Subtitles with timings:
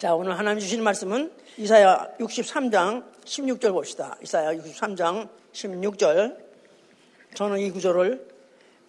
[0.00, 4.16] 자, 오늘 하나님 주신 말씀은 이사야 63장 16절 봅시다.
[4.22, 6.38] 이사야 63장 16절.
[7.34, 8.26] 저는 이 구절을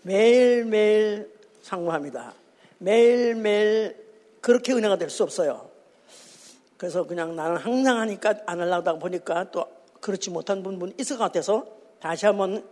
[0.04, 1.30] 매일매일
[1.64, 2.34] 상고합니다.
[2.78, 3.98] 매일매일
[4.40, 5.70] 그렇게 은혜가 될 수 없어요.
[6.78, 9.66] 그래서 그냥 나는 항상 하니까 안 하려다 보니까 또
[10.00, 11.68] 그렇지 못한 부분 있을 것 같아서
[12.00, 12.66] 다시 한번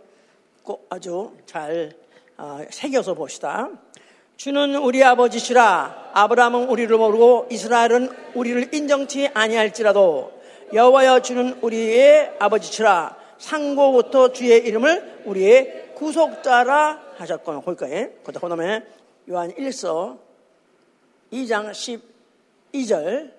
[0.62, 1.92] 꼭 아주 잘
[2.38, 3.68] 어, 새겨서 봅시다.
[4.40, 6.12] 주는 우리 아버지시라.
[6.14, 10.32] 아브라함은 우리를 모르고 이스라엘은 우리를 인정치 아니할지라도
[10.72, 13.16] 여호와여 주는 우리의 아버지시라.
[13.36, 18.12] 상고부터 주의 이름을 우리의 구속자라 하셨거나 거기까지.
[18.24, 18.82] 그 다음에
[19.28, 20.16] 요한 1서
[21.30, 22.00] 2장
[22.72, 23.32] 12절.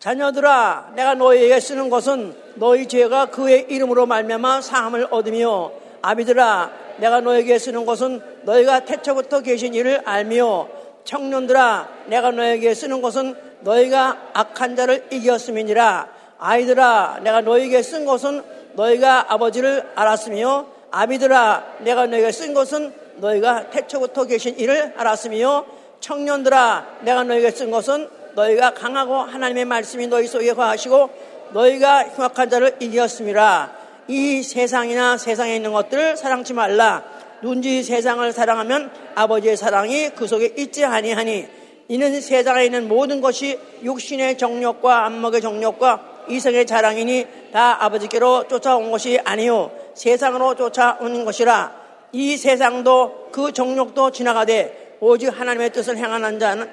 [0.00, 7.58] 자녀들아 내가 너희에게 쓰는 것은 너희 죄가 그의 이름으로 말미암아 사함을 얻으며 아비들아 내가 너에게
[7.58, 10.68] 쓰는 것은 너희가 태초부터 계신 이를 알며
[11.04, 18.42] 청년들아 내가 너에게 쓰는 것은 너희가 악한 자를 이겼음이니라 아이들아 내가 너에게 쓴 것은
[18.74, 25.64] 너희가 아버지를 알았으며 아비들아 내가 너에게 쓴 것은 너희가 태초부터 계신 이를 알았으며
[26.00, 31.10] 청년들아 내가 너에게 쓴 것은 너희가 강하고 하나님의 말씀이 너희 속에 거하시고
[31.52, 33.72] 너희가 흉악한 자를 이겼습니다.
[34.08, 37.02] 이 세상이나 세상에 있는 것들을 사랑치 말라.
[37.42, 41.46] 눈지 세상을 사랑하면 아버지의 사랑이 그 속에 있지 아니하니
[41.88, 49.20] 이는 세상에 있는 모든 것이 육신의 정력과 안목의 정력과 이성의 자랑이니 다 아버지께로 쫓아온 것이
[49.24, 51.86] 아니요 세상으로 쫓아오는 것이라.
[52.12, 56.68] 이 세상도 그 정력도 지나가되 오직 하나님의 뜻을 행하는 자는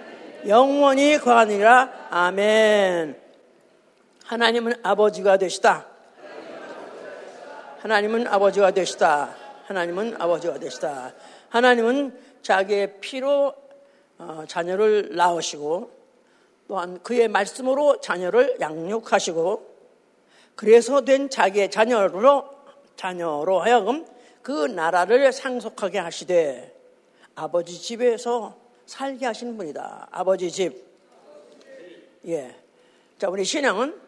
[0.47, 2.07] 영원히 거하니라.
[2.09, 3.17] 아멘.
[4.25, 5.85] 하나님은 아버지가 되시다.
[7.81, 9.42] 하나님은 아버지가 되시다.
[9.65, 11.13] 하나님은 아버지가 되시다.
[11.49, 13.53] 하나님은 자기의 피로
[14.17, 15.91] 어, 자녀를 낳으시고
[16.67, 19.73] 또한 그의 말씀으로 자녀를 양육하시고
[20.55, 22.49] 그래서 된 자기의 자녀로
[22.95, 24.05] 자녀로 하여금
[24.41, 26.73] 그 나라를 상속하게 하시되
[27.35, 30.09] 아버지 집에서 살게 하신 분이다.
[30.11, 30.83] 아버지 집.
[32.27, 32.55] 예.
[33.17, 33.99] 자, 우리 신앙은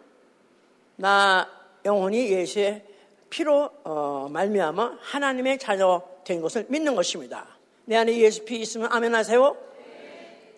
[0.98, 1.50] 나
[1.84, 2.84] 영혼이 예수의
[3.30, 7.48] 피로 어, 말미암아 하나님의 자녀 된 것을 믿는 것입니다.
[7.86, 9.56] 내 안에 예수 피 있으면 아멘 하세요.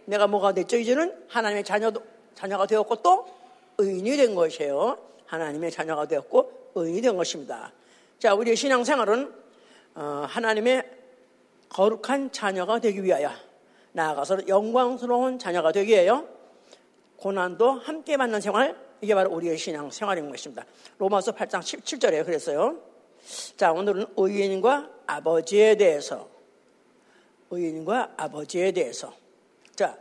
[0.06, 0.78] 내가 뭐가 됐죠?
[0.78, 2.02] 이제는 하나님의 자녀도,
[2.34, 3.28] 자녀가 되었고 또
[3.78, 4.98] 의인이 된 것이에요.
[5.26, 7.74] 하나님의 자녀가 되었고 의인이 된 것입니다.
[8.20, 9.34] 자, 우리의 신앙생활은
[9.96, 10.84] 어, 하나님의
[11.70, 13.32] 거룩한 자녀가 되기 위하여
[13.92, 16.28] 나아가서 영광스러운 자녀가 되기 위하여
[17.18, 20.66] 고난도 함께 받는 생활 이게 바로 우리의 신앙 생활인 것입니다.
[20.98, 22.78] 로마서 8장 17절에 그랬어요.
[23.56, 26.30] 자, 오늘은 의인과 아버지에 대해서
[27.52, 29.14] 의인과 아버지에 대해서
[29.76, 29.98] 자,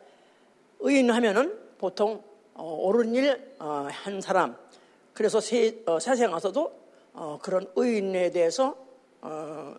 [0.80, 2.22] 의인 하면은 보통
[2.54, 3.88] 어, 옳은 일한 어,
[4.20, 4.56] 사람
[5.12, 6.72] 그래서 세, 어, 세상 와서도
[7.12, 8.76] 어, 그런 의인에 대해서
[9.20, 9.74] 어,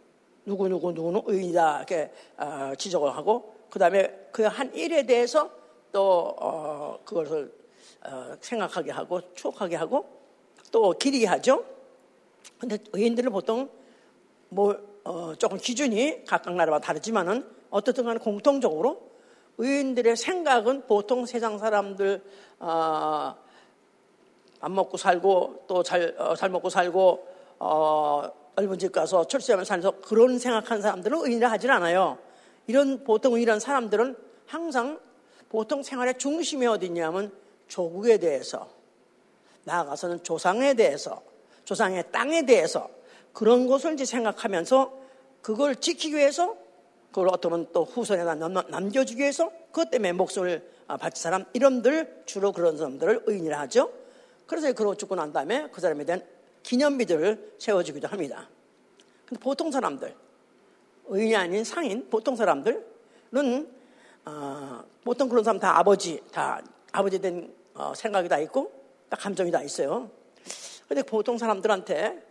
[0.45, 5.49] 누구 누구 누구는 의인이다 이렇게 어, 지적을 하고 그 다음에 그 한 일에 대해서
[5.91, 7.56] 또 어, 그것을 어,
[8.39, 10.05] 생각하게 하고 추억하게 하고
[10.71, 11.65] 또 기리게 하죠.
[12.59, 13.69] 근데 의인들은 보통
[14.49, 19.07] 뭐 어, 조금 기준이 각각 나라마다 다르지만은 어떻든 간에 공통적으로
[19.57, 22.23] 의인들의 생각은 보통 세상 사람들
[22.59, 23.35] 어,
[24.59, 27.27] 안 먹고 살고 또잘잘 어, 잘 먹고 살고
[27.59, 32.17] 어, 넓은 집 가서 철수하면 살면서 그런 생각하는 사람들은 의인이라 하질 않아요.
[32.65, 34.99] 이런 보통 이런 사람들은 항상
[35.49, 37.31] 보통 생활의 중심이 어디 있냐면
[37.67, 38.69] 조국에 대해서
[39.63, 41.21] 나아가서는 조상에 대해서
[41.65, 42.89] 조상의 땅에 대해서
[43.33, 44.97] 그런 것을 이제 생각하면서
[45.41, 46.55] 그걸 지키기 위해서
[47.09, 53.23] 그걸 어떤 또 후손에 남겨주기 위해서 그것 때문에 목숨을 바친 사람 이름들 주로 그런 사람들을
[53.25, 53.91] 의인이라 하죠.
[54.45, 56.25] 그래서 그러고 죽고 난 다음에 그 사람에 대한
[56.63, 58.49] 기념비들을 세워주기도 합니다.
[59.25, 60.15] 근데 보통 사람들
[61.07, 63.77] 의인이 아닌 상인 보통 사람들은
[64.25, 66.61] 어, 보통 그런 사람 다 아버지 다
[66.91, 68.71] 아버지 된 어, 생각이 다 있고
[69.07, 70.09] 딱 감정이 다 있어요.
[70.87, 72.23] 근데 보통 사람들한테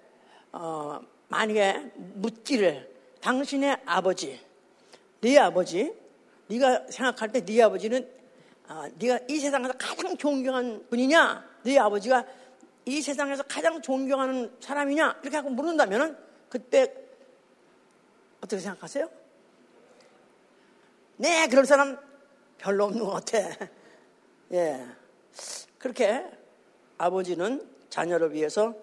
[0.52, 4.40] 어, 만약에 묻기를 당신의 아버지,
[5.20, 5.94] 네 아버지,
[6.48, 8.10] 네가 생각할 때 네 아버지는
[8.68, 11.48] 아, 네가 이 세상에서 가장 존경한 분이냐?
[11.62, 12.26] 네 아버지가
[12.84, 15.20] 이 세상에서 가장 존경하는 사람이냐?
[15.22, 16.16] 이렇게 하고 물은다면은
[16.48, 16.92] 그때
[18.40, 19.08] 어떻게 생각하세요?
[21.18, 21.96] 네, 그럴 사람
[22.58, 23.38] 별로 없는 것 같아.
[24.52, 24.86] 예.
[25.78, 26.24] 그렇게
[26.98, 28.74] 아버지는 자녀를 위해서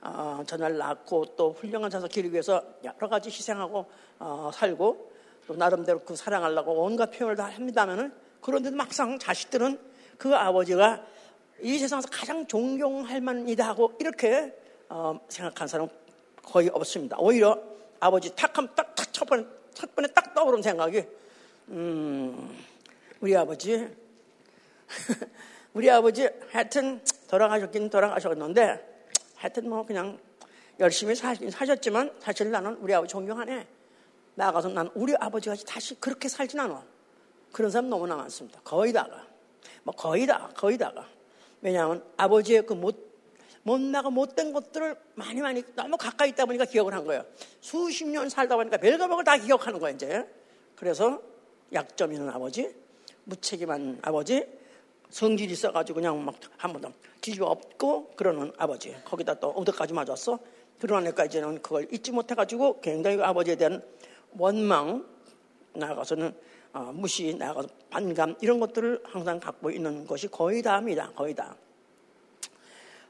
[0.00, 3.86] 어, 자녀를 낳고 또 훌륭한 자서 기르기 위해서 여러 가지 희생하고
[4.18, 5.12] 어, 살고
[5.46, 9.78] 또 나름대로 그 사랑하려고 온갖 표현을 다 합니다면은 그런데도 막상 자식들은
[10.18, 11.04] 그 아버지가
[11.62, 14.54] 이 세상에서 가장 존경할 만이다 하고 이렇게
[14.88, 15.90] 어, 생각한 사람은
[16.42, 17.16] 거의 없습니다.
[17.18, 17.60] 오히려
[18.00, 21.04] 아버지 탁하면 딱, 탁, 첫 번에, 첫 번에 딱 떠오른 생각이,
[21.68, 22.54] 음,
[23.20, 23.88] 우리 아버지,
[25.74, 30.20] 우리 아버지 하여튼 돌아가셨긴 돌아가셨는데 하여튼 뭐 그냥
[30.78, 33.66] 열심히 사긴 사셨지만 사실 나는 우리 아버지 존경하네.
[34.36, 36.84] 나가서 난 우리 아버지가 다시 그렇게 살진 않아.
[37.52, 38.60] 그런 사람 너무나 많습니다.
[38.62, 39.26] 거의 다가.
[39.82, 41.08] 뭐 거의 다, 거의 다가.
[41.60, 43.12] 왜냐하면 아버지의 그 못,
[43.64, 47.24] 못나가 못된 것들을 많이 많이 너무 가까이 있다 보니까 기억을 한 거예요.
[47.60, 50.24] 수십 년 살다 보니까 별거별걸 다 기억하는 거예요, 이제.
[50.76, 51.20] 그래서
[51.72, 52.74] 약점 있는 아버지,
[53.24, 54.46] 무책임한 아버지,
[55.14, 58.96] 성질 있어가지고 그냥 막 한 번도 뒤집어 엎고 그러는 아버지.
[59.04, 60.40] 거기다 또 어디까지 맞았어?
[60.80, 63.80] 그러니까 이제는 그걸 잊지 못해가지고 굉장히 그 아버지에 대한
[64.36, 65.06] 원망,
[65.74, 66.34] 나아가서는
[66.72, 71.12] 어, 무시, 나아가서 반감 이런 것들을 항상 갖고 있는 것이 거의 다입니다.
[71.14, 71.54] 거의 다.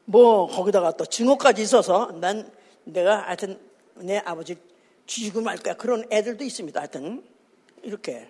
[0.04, 2.52] 뭐 거기다가 또 증오까지 있어서 난
[2.84, 3.58] 내가 하여튼
[3.94, 4.56] 내 아버지
[5.06, 6.78] 죽이고 말 거야 그런 애들도 있습니다.
[6.78, 7.24] 하여튼
[7.82, 8.28] 이렇게.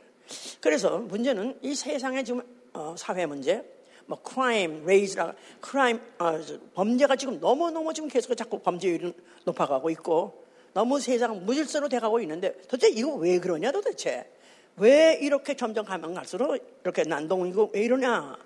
[0.61, 2.43] 그래서 문제는 이 세상의 지금
[2.75, 3.65] 어, 사회 문제,
[4.07, 5.35] 뭐 crime rate라
[5.65, 6.39] crime 어,
[6.75, 12.53] 범죄가 지금 너무 너무 지금 계속 자꾸 범죄율이 높아가고 있고 너무 세상 무질서로 돼가고 있는데
[12.63, 14.31] 도대체 이거 왜 그러냐 도대체
[14.77, 18.37] 왜 이렇게 점점 가면 갈수록 이렇게 난동이고 왜 이러냐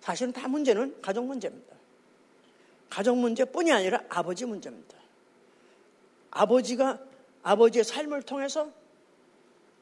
[0.00, 1.74] 사실은 다 문제는 가정 문제입니다.
[2.90, 4.96] 가정 문제뿐이 아니라 아버지 문제입니다.
[6.30, 6.98] 아버지가
[7.42, 8.70] 아버지의 삶을 통해서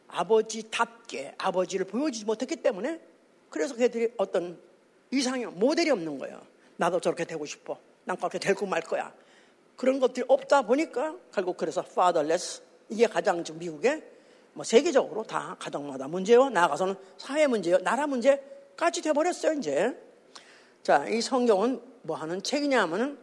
[0.06, 3.00] 아버지답게 아버지를 보여주지 못했기 때문에
[3.50, 4.58] 그래서 그들이 어떤
[5.10, 6.40] 이상형, 모델이 없는 거예요.
[6.76, 7.78] 나도 저렇게 되고 싶어.
[8.04, 9.12] 난 그렇게 될고 말 거야.
[9.76, 14.02] 그런 것들이 없다 보니까 결국 그래서 fatherless 이게 가장 지금 미국에
[14.52, 16.50] 뭐 세계적으로 다 가정마다 문제요.
[16.50, 17.78] 나아가서는 사회 문제요.
[17.78, 19.96] 나라 문제까지 돼버렸어요, 이제.
[20.82, 23.18] 자, 이 성경은 뭐 하는 책이냐 하면은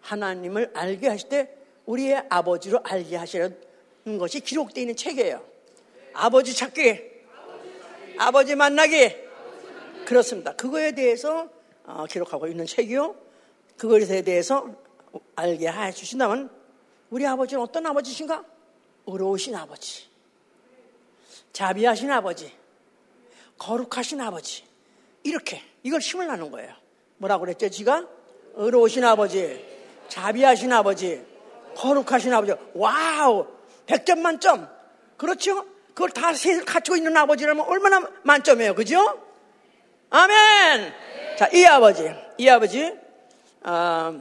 [0.00, 1.54] 하나님을 알게 하실 때
[1.86, 3.58] 우리의 아버지로 알게 하시는
[4.18, 5.44] 것이 기록되어 있는 책이에요.
[6.12, 7.00] 아버지 찾기,
[8.18, 9.14] 아버지 만나기,
[10.10, 10.56] 그렇습니다.
[10.56, 11.48] 그거에 대해서
[11.84, 13.14] 어, 기록하고 있는 책이요.
[13.76, 14.68] 그것에 대해서
[15.36, 16.50] 알게 해 주신다면
[17.10, 18.44] 우리 아버지는 어떤 아버지신가?
[19.06, 20.08] 의로우신 아버지.
[21.52, 22.52] 자비하신 아버지.
[23.56, 24.64] 거룩하신 아버지.
[25.22, 26.74] 이렇게 이걸 힘을 나는 거예요.
[27.18, 27.68] 뭐라고 그랬죠?
[27.68, 28.08] 지가
[28.54, 29.64] 의로우신 아버지,
[30.08, 31.24] 자비하신 아버지,
[31.76, 32.54] 거룩하신 아버지.
[32.74, 33.46] 와우!
[33.86, 34.68] 100점 만점.
[35.16, 35.64] 그렇죠?
[35.94, 36.32] 그걸 다
[36.66, 38.74] 갖추고 있는 아버지라면 얼마나 만점이에요.
[38.74, 39.29] 그죠?
[40.12, 40.92] 아멘!
[41.38, 42.92] 자, 이 아버지, 이 아버지,
[43.62, 44.20] 어,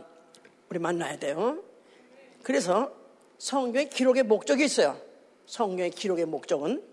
[0.70, 1.64] 우리 만나야 돼요.
[2.44, 2.92] 그래서
[3.40, 5.02] 성경의 기록의 목적이 있어요.
[5.48, 6.84] 성경의 기록의 목적은.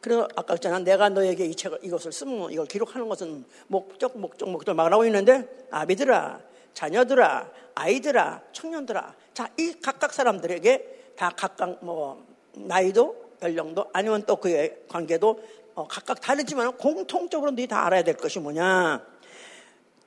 [0.00, 0.78] 그래서 아까 했잖아.
[0.78, 6.40] 내가 너에게 이 책을, 이것을 쓰면 이걸 기록하는 것은 목적, 목적, 목적 말하고 있는데, 아비들아,
[6.72, 9.14] 자녀들아, 아이들아, 청년들아.
[9.34, 16.20] 자, 이 각각 사람들에게 다 각각 뭐, 나이도, 연령도, 아니면 또 그의 관계도 어, 각각
[16.20, 19.04] 다르지만 공통적으로 너희 다 알아야 될 것이 뭐냐.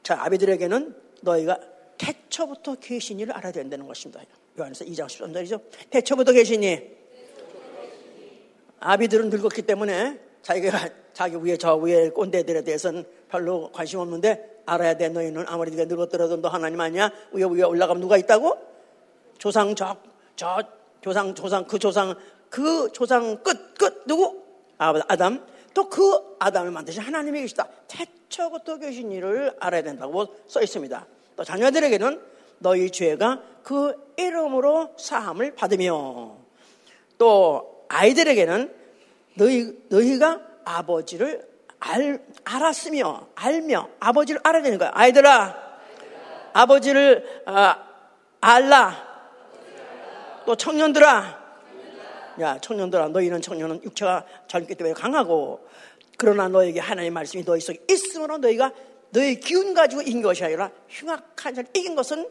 [0.04, 1.60] 자, 아비들에게는 너희가
[1.98, 4.22] 태초부터 계신이를 알아야 된다는 것입니다.
[4.60, 5.62] 요한에서 2장 13절이죠.
[5.90, 7.00] 태초부터 계시니.
[8.80, 15.10] 아비들은 늙었기 때문에 자기가 자기 위에 저 위에 꼰대들에 대해서는 별로 관심 없는데 알아야 돼.
[15.10, 17.12] 너희는 아무리 네가 늙었더라도 너 하나님 아니야?
[17.32, 18.58] 위에 위에 올라가면 누가 있다고?
[19.38, 19.98] 조상 저,
[20.36, 20.63] 저
[21.01, 22.16] 조상 조상 그 조상
[22.50, 24.42] 그 조상 끝 끝 누구?
[24.78, 27.68] 아담 또 그 아담을 만드신 하나님이 계시다.
[27.88, 31.06] 태초부터 계신 일을 알아야 된다고 써 있습니다.
[31.36, 32.22] 또 자녀들에게는
[32.60, 36.38] 너희 죄가 그 이름으로 사함을 받으며
[37.18, 38.74] 또 아이들에게는
[39.36, 41.48] 너희, 너희가 아버지를
[41.80, 44.92] 알, 알았으며 알며 아버지를 알아야 되는 거야.
[44.94, 45.56] 아이들아,
[46.54, 47.75] 아버지를 어,
[48.40, 49.12] 알라.
[50.46, 51.40] 또 청년들아,
[52.41, 55.65] 야, 청년들아, 너희는 청년은 육체가 젊기 때문에 강하고,
[56.17, 58.74] 그러나 너에게 하나님의 말씀이 너희 속에 있으므로 너희가
[59.12, 62.29] 너희 기운 가지고 이긴 것이 아니라 흉악한 자를 이긴 것은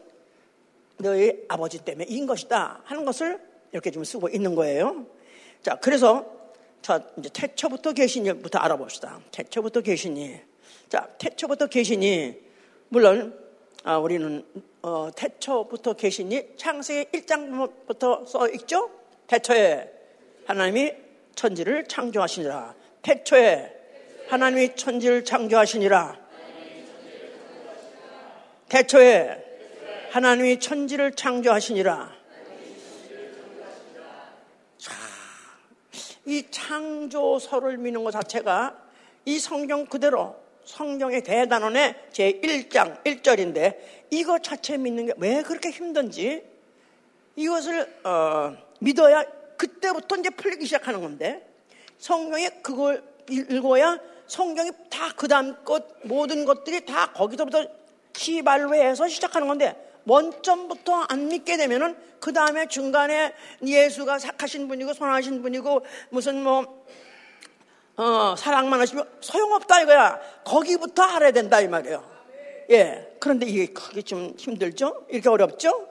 [0.97, 3.39] 너희 아버지 때문에 이긴 것이다 하는 것을
[3.71, 5.05] 이렇게 좀 쓰고 있는 거예요.
[5.61, 6.25] 자, 그래서
[6.81, 9.19] 자, 이제 태초부터 계시니부터 알아봅시다.
[9.31, 10.39] 태초부터 계시니.
[10.89, 12.39] 자, 태초부터 계시니.
[12.89, 13.37] 물론,
[13.83, 14.43] 아, 우리는,
[14.81, 18.89] 어, 태초부터 계시니 창세기 1장부터 써 있죠?
[19.27, 20.00] 태초에
[20.51, 20.91] 하나님이
[21.33, 22.75] 천지를 창조하시니라.
[23.01, 23.73] 태초에
[24.27, 26.19] 하나님이 천지를 창조하시니라.
[28.67, 29.45] 태초에
[30.11, 32.11] 하나님이 천지를 창조하시니라.
[34.77, 34.93] 자,
[36.25, 38.77] 이 창조서를 미는 것 자체가
[39.23, 43.77] 이 성경 그대로 성경의 대단원의 제1장 1절인데
[44.09, 46.43] 이거 자체 믿는 게 왜 그렇게 힘든지
[47.37, 49.23] 이것을 어, 믿어야
[49.61, 51.47] 그때부터 이제 풀리기 시작하는 건데
[51.99, 57.67] 성경에 그걸 읽어야 성경이 다 그 다음 것 모든 것들이 다 거기서부터
[58.13, 59.75] 시발로 해서 시작하는 건데
[60.07, 66.83] 원점부터 안 믿게 되면은 그 다음에 중간에 예수가 착하신 분이고 선하신 분이고 무슨 뭐
[67.97, 70.19] 어, 사랑만 하시면 소용없다 이거야.
[70.43, 72.03] 거기부터 알아야 된다 이 말이에요.
[72.71, 73.15] 예.
[73.19, 75.05] 그런데 이게 그게 좀 힘들죠?
[75.09, 75.87] 이렇게 어렵죠?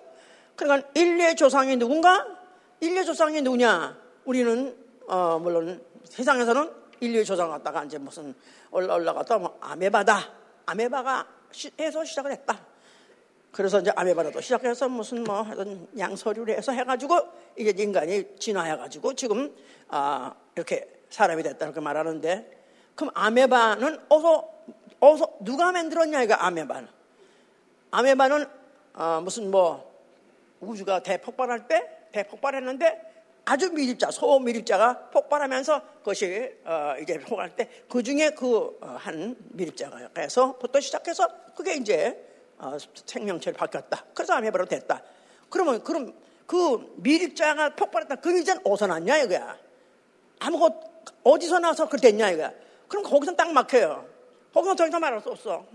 [0.56, 2.39] 그러니까 인류의 조상이 누군가?
[2.80, 3.96] 인류의 조상이 누구냐?
[4.24, 6.70] 우리는 어, 물론 세상에서는
[7.00, 8.34] 인류의 조상 갖다가 이제 무슨
[8.70, 10.32] 올라 올라갔다 뭐 아메바다.
[10.66, 11.26] 아메바가
[11.78, 12.60] 해서 시작을 했다.
[13.52, 17.18] 그래서 이제 아메바라도 시작해서 무슨 뭐 하여튼 양서류를 해서 해가지고
[17.56, 19.54] 이게 인간이 진화해가지고 지금
[19.88, 24.48] 아 이렇게 사람이 됐다 이렇게 말하는데 그럼 아메바는 어서
[25.00, 26.88] 어서 누가 만들었냐 이거 아메바는
[27.90, 28.46] 아메바는
[28.94, 29.90] 어, 무슨 뭐
[30.60, 33.10] 우주가 대폭발할 때 대폭발했는데
[33.44, 40.10] 아주 미립자 소 미립자가 폭발하면서 그것이 어, 이제 폭발할 때 그 중에 그한 어, 미립자가
[40.16, 41.26] 해서부터 시작해서
[41.56, 42.26] 그게 이제
[42.58, 42.76] 어,
[43.06, 44.04] 생명체를 바뀌었다.
[44.14, 45.02] 그래서 아메바로 됐다.
[45.48, 46.14] 그러면 그럼
[46.46, 48.16] 그 미립자가 폭발했다.
[48.16, 49.58] 그 이전 어디서 났냐 이거야.
[50.38, 50.74] 아무것
[51.24, 52.52] 어디서 나서 그 됐냐 이거야.
[52.86, 54.06] 그럼 거기서 딱 막혀요.
[54.52, 55.66] 거기서 더 이상 말할 수 없어.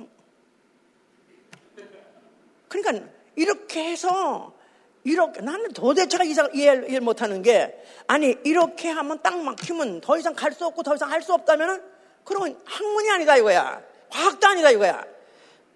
[2.70, 4.55] 그러니까 이렇게 해서
[5.06, 10.34] 이렇게 나는 도대체가 이상 이해를, 이해 못하는 게 아니 이렇게 하면 딱 막히면 더 이상
[10.34, 11.82] 갈 수 없고 더 이상 할 수 없다면은
[12.24, 13.82] 그러면 학문이 아니다 이거야.
[14.10, 15.06] 과학도 아니다 이거야.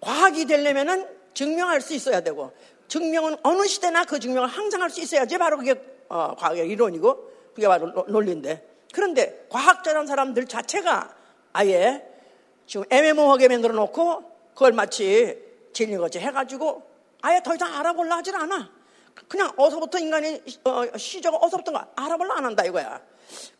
[0.00, 2.52] 과학이 되려면은 증명할 수 있어야 되고
[2.88, 5.74] 증명은 어느 시대나 그 증명을 항상 할 수 있어야지 바로 그게
[6.08, 11.14] 어, 과학의 이론이고 그게 바로 논리인데 그런데 과학자란 사람들 자체가
[11.52, 12.04] 아예
[12.66, 15.38] 지금 애매모호하게 만들어 놓고 그걸 마치
[15.72, 16.82] 진리같이 해가지고
[17.22, 18.79] 아예 더 이상 알아볼라 하질 않아.
[19.28, 23.00] 그냥 어서부터 인간의 어, 시조가 어서부터 알아볼라 안 한다 이거야.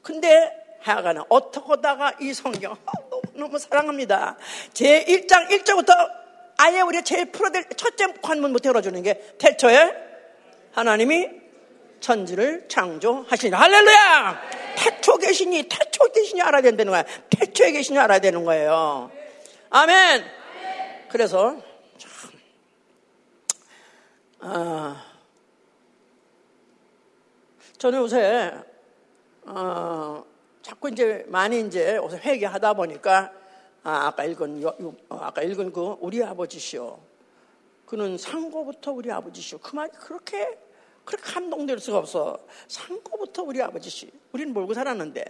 [0.02, 0.50] 근데
[0.80, 2.76] 하여간에 어떻게 하다가 이 성경
[3.10, 4.36] 너무, 너무 사랑합니다.
[4.72, 5.94] 제 1장 1절부터
[6.58, 9.94] 아예 우리가 제일 풀어낼 첫째 관문부터 열어주는 게 태초에
[10.72, 11.28] 하나님이
[12.00, 14.42] 천지를 창조하시니 할렐루야!
[14.76, 17.04] 태초 계시니 태초 계시니 알아야 된다는 거야.
[17.28, 19.10] 태초에 계시니 알아야 되는 거예요.
[19.68, 20.24] 아멘.
[21.10, 21.56] 그래서
[21.98, 22.10] 참,
[24.40, 25.04] 아,
[27.80, 28.52] 저는 요새
[29.46, 30.22] 어,
[30.60, 33.32] 자꾸 이제 많이 이제 요새 회개하다 보니까
[33.82, 34.62] 아, 아까 읽은,
[35.08, 37.00] 어, 아까 읽은 그 우리 아버지시오.
[37.86, 39.60] 그는 상고부터 우리 아버지시오.
[39.60, 40.58] 그 말이 그렇게,
[41.06, 42.38] 그렇게 감동될 수가 없어.
[42.68, 44.10] 상고부터 우리 아버지시.
[44.32, 45.24] 우리는 몰고 살았는데.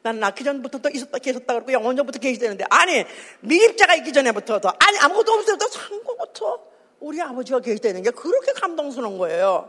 [0.00, 2.64] 난 낳기 전부터 또 있었다, 계셨다 그러고 영원 전부터 계시되는데.
[2.70, 3.04] 아니,
[3.40, 4.70] 미입자가 있기 전에부터도.
[4.70, 6.64] 아니, 아무것도 없을 때도 상고부터
[7.00, 9.68] 우리 아버지가 계시되는 게 그렇게 감동스러운 거예요.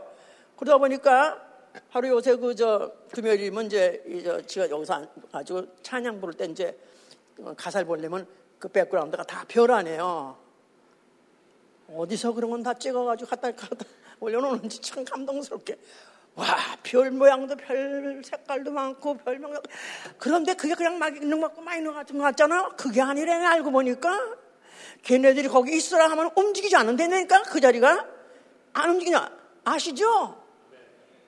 [0.56, 1.51] 그러다 보니까
[1.90, 6.78] 하루 요새 그, 저, 금요일이면 이제, 이, 저, 제가 여기서 가지고 찬양 부를 때 이제
[7.56, 8.26] 가사를 보려면
[8.58, 10.36] 그 백그라운드가 다 별하네요.
[11.94, 13.84] 어디서 그런 건 다 찍어가지고 갖다, 갖다
[14.20, 15.76] 올려놓는지 참 감동스럽게.
[16.34, 16.46] 와,
[16.82, 19.60] 별 모양도 별 색깔도 많고 별 모양.
[20.16, 22.68] 그런데 그게 그냥 막 있는 것 같고 마이너 같은 거 같잖아.
[22.70, 24.36] 그게 아니래, 알고 보니까.
[25.02, 28.06] 걔네들이 거기 있으라 하면 움직이지 않는다니까, 그 자리가.
[28.74, 29.30] 안 움직이냐?
[29.64, 30.41] 아시죠?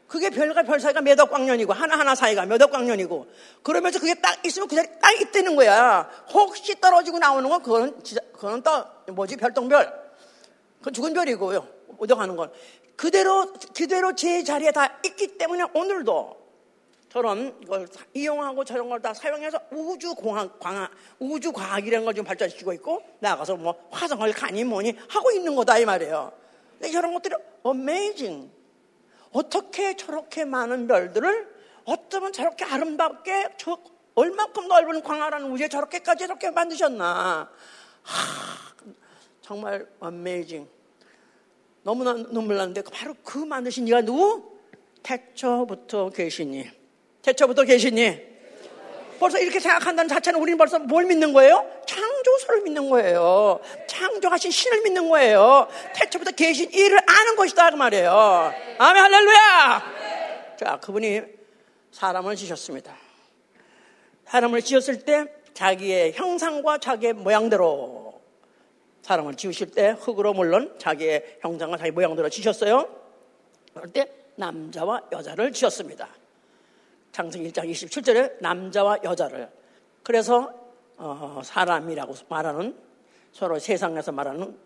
[0.06, 3.26] 그게 별과 별 사이가 몇 억 광년이고 하나하나 사이가 몇 억 광년이고
[3.62, 6.08] 그러면서 그게 딱 있으면 그 자리 딱 있다는 거야.
[6.32, 7.98] 혹시 떨어지고 나오는 건 그거는
[8.32, 10.04] 그거는 또 뭐지 별똥별.
[10.78, 11.66] 그건 죽은 별이고요.
[11.98, 12.52] 오덕하는 건
[12.96, 16.44] 그대로 그대로 제 자리에 다 있기 때문에 오늘도
[17.10, 22.72] 저런 걸 이용하고 저런 걸 다 사용해서 우주 공학, 광학, 우주 과학이라는 걸 좀 발전시키고
[22.74, 26.32] 있고 나가서 뭐 화성을 가니 뭐니 하고 있는 거다 이 말이에요.
[26.82, 27.34] 이런 것들이
[27.64, 28.50] amazing.
[29.34, 31.52] 어떻게 저렇게 많은 별들을
[31.84, 33.78] 어쩌면 저렇게 아름답게 저
[34.14, 37.50] 얼마큼 넓은 광활한 우주에 저렇게까지 이렇게 만드셨나.
[38.02, 38.74] 하,
[39.42, 40.68] 정말 어메이징.
[41.82, 44.56] 너무나 눈물 나는데 바로 그 만드신 이가 누구?
[45.02, 46.70] 태초부터 계시니.
[47.22, 48.34] 태초부터 계시니.
[49.18, 51.68] 벌써 이렇게 생각한다는 자체는 우리는 벌써 뭘 믿는 거예요?
[51.86, 53.60] 창 조소를 믿는 거예요.
[53.86, 55.68] 창조하신 신을 믿는 거예요.
[55.94, 58.52] 태초부터 계신 일을 아는 것이다 그 말이에요.
[58.78, 59.92] 아멘 할렐루야.
[60.58, 61.22] 자 그분이
[61.92, 62.96] 사람을 지셨습니다.
[64.26, 68.20] 사람을 지었을 때 자기의 형상과 자기의 모양대로
[69.02, 72.88] 사람을 지으실 때 흙으로 물론 자기의 형상과 자기 모양대로 지셨어요.
[73.74, 76.08] 그럴 때 남자와 여자를 지었습니다.
[77.12, 79.48] 장성 1장 27절에 남자와 여자를.
[80.02, 80.63] 그래서
[80.96, 82.76] 어, 사람이라고 말하는
[83.32, 84.56] 서로 세상에서 말하는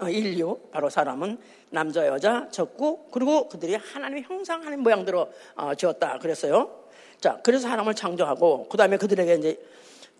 [0.00, 1.38] 어, 인류 바로 사람은
[1.70, 6.84] 남자 여자 적고 그리고 그들이 하나님의 형상 하나님 모양대로 어, 지었다 그랬어요.
[7.20, 9.66] 자 그래서 사람을 창조하고 그 다음에 그들에게 이제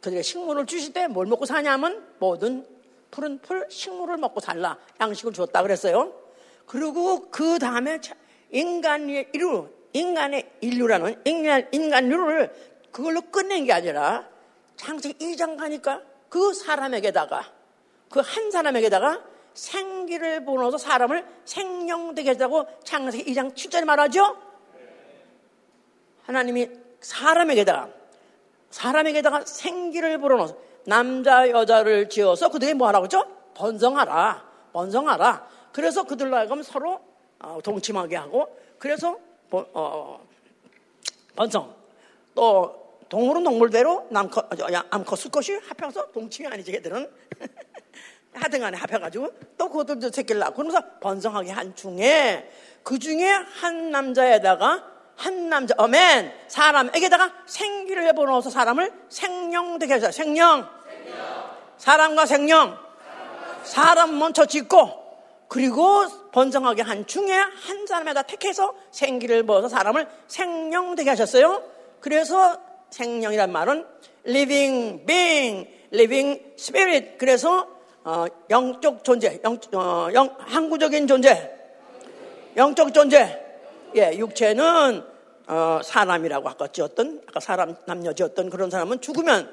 [0.00, 2.66] 그들에게 식물을 주실 때 뭘 먹고 사냐면 모든
[3.10, 6.12] 푸른 풀 식물을 먹고 살라 양식을 주었다 그랬어요.
[6.66, 8.00] 그리고 그 다음에
[8.50, 12.52] 인간의 인류 인간의 인류라는 인간 인간류를
[12.90, 14.31] 그걸로 끝낸 게 아니라
[14.76, 17.52] 창세기 2장 가니까 그 사람에게다가
[18.10, 19.22] 그 한 사람에게다가
[19.54, 24.36] 생기를 보내서 사람을 생명되게 했다고 창세기 2장 7절에 말하죠?
[26.24, 26.68] 하나님이
[27.00, 27.88] 사람에게다가
[28.70, 33.24] 사람에게다가 생기를 불어넣어서 남자 여자를 지어서 그들이 뭐 하라고 했죠?
[33.54, 37.00] 번성하라 번성하라 그래서 그들로 하여금 서로
[37.38, 39.18] 어, 동침하게 하고 그래서
[39.50, 40.26] 어,
[41.36, 41.74] 번성
[42.34, 42.81] 또
[43.12, 44.48] 동물은 동물대로 남컷,
[44.88, 47.10] 암컷, 수컷이 합해서 동침이 아니지 걔들은
[48.32, 49.28] 하등간에 합해가지고
[49.58, 52.50] 또 그것들도 새끼를 낳고 그러면서 번성하게 한 중에
[52.82, 54.82] 그 중에 한 남자에다가
[55.14, 60.66] 한 남자 어맨 사람에게다가 생기를 내보내서 사람을 생명되게 해서 생명.
[60.86, 62.78] 생명 사람과 생명
[63.62, 64.88] 사람 먼저 짓고
[65.48, 71.62] 그리고 번성하게 한 중에 한 사람에다 택해서 생기를 부어서 사람을 생명되게 하셨어요.
[72.00, 73.84] 그래서 생명이란 말은
[74.26, 77.18] living being, living spirit.
[77.18, 77.66] 그래서
[78.04, 81.50] 어, 영적 존재, 영, 어, 영, 항구적인 존재,
[82.56, 83.40] 영적 존재.
[83.96, 85.04] 예, 육체는
[85.46, 89.52] 어, 사람이라고 아까 지었던, 아까 사람 남녀 지었던 그런 사람은 죽으면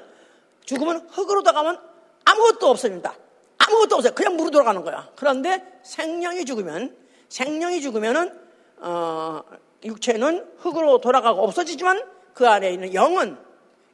[0.64, 1.78] 죽으면 흙으로 들어가면
[2.24, 3.14] 아무것도 없습니다.
[3.58, 4.14] 아무것도 없어요.
[4.14, 5.08] 그냥 물로 들어가는 거야.
[5.16, 6.96] 그런데 생명이 죽으면
[7.28, 8.32] 생명이 죽으면은
[8.78, 9.42] 어,
[9.84, 12.02] 육체는 흙으로 돌아가고 없어지지만
[12.34, 13.36] 그 안에 있는 영은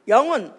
[0.07, 0.53] 영은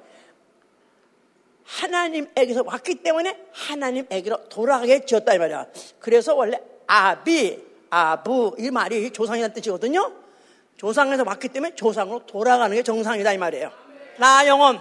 [1.65, 5.67] 하나님에게서 왔기 때문에 하나님에게로 돌아가게 지었다 이 말이야.
[5.99, 10.13] 그래서 원래 아비, 아부 이 말이 조상이라는 뜻이거든요.
[10.77, 13.71] 조상에서 왔기 때문에 조상으로 돌아가는 게 정상이다 이 말이에요.
[14.19, 14.79] 나 영혼.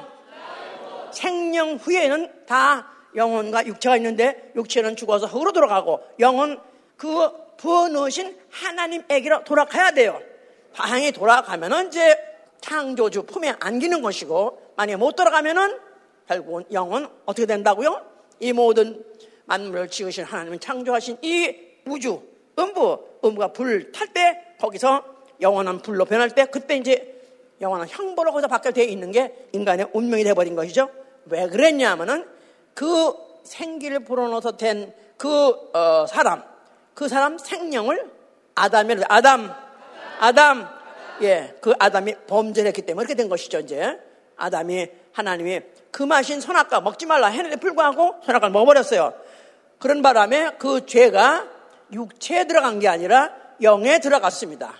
[1.11, 6.61] 생명 후에는 다 영혼과 육체가 있는데 육체는 죽어서 흙으로 돌아가고 영혼
[6.95, 10.21] 그 부어넣으신 하나님에게로 돌아가야 돼요.
[10.73, 12.26] 방에 돌아가면은 이제
[12.67, 15.79] 창조주 품에 안기는 것이고 만약에 못 돌아가면은
[16.27, 18.01] 결국은 영은 어떻게 된다고요?
[18.41, 19.05] 이 모든
[19.45, 21.55] 만물을 지으신 하나님은 창조하신 이
[21.87, 22.21] 우주,
[22.59, 25.01] 음부, 음부가 불 탈 때 거기서
[25.39, 27.21] 영원한 불로 변할 때 그때 이제
[27.61, 30.89] 영원한 형벌로 거기서 바뀌어 되어 있는 게 인간의 운명이 되어버린 것이죠.
[31.27, 32.27] 왜 그랬냐면은
[32.73, 36.43] 그 생기를 불어넣어서 된그 어, 사람,
[36.93, 38.11] 그 사람 생명을
[38.55, 39.53] 아담이 아담,
[40.19, 40.76] 아담,
[41.21, 43.99] 예, 그 아담이 범죄를 했기 때문에 이렇게 된 것이죠, 이제.
[44.35, 49.13] 아담이 하나님이 금하신 선악과 먹지 말라 했는데 불구하고 선악과를 먹어버렸어요.
[49.79, 51.47] 그런 바람에 그 죄가
[51.91, 54.73] 육체에 들어간 게 아니라 영에 들어갔습니다.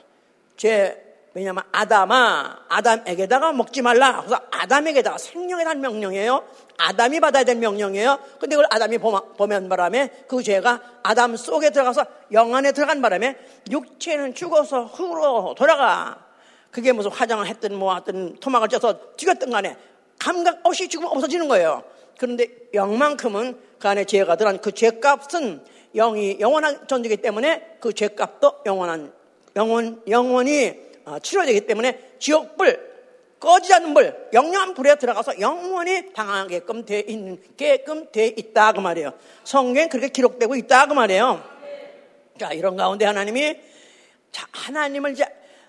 [0.58, 4.17] 죄, 왜냐하면 아담아, 아담에게다가 먹지 말라.
[4.21, 6.43] 그래서 아담에게다가 생명에 대한 명령이에요.
[6.78, 8.19] 아담이 받아야 될 명령이에요.
[8.39, 13.38] 근데 그걸 아담이 보면 바람에 그 죄가 아담 속에 들어가서 영 안에 들어간 바람에
[13.69, 16.27] 육체는 죽어서 흙으로 돌아가.
[16.71, 19.77] 그게 무슨 화장을 했든 뭐 하든 토막을 쪄서 죽였든 간에
[20.19, 21.84] 감각 없이 죽으면 없어지는 거예요.
[22.17, 25.63] 그런데 영만큼은 그 안에 죄가 들어간 그 죄값은
[25.95, 29.13] 영이 영원한 존재이기 때문에 그 죄값도 영원한
[29.56, 32.88] 영원 영원히 어, 치료되기 때문에 지옥불
[33.39, 39.13] 꺼지지 않는 불 영영한 불에 들어가서 영원히 당하게끔 돼 있게끔 돼 있다 그 말이에요.
[39.43, 41.43] 성경에 그렇게 기록되고 있다 그 말이에요.
[42.39, 43.58] 자 이런 가운데 하나님이
[44.32, 45.25] 자, 하나님을 이제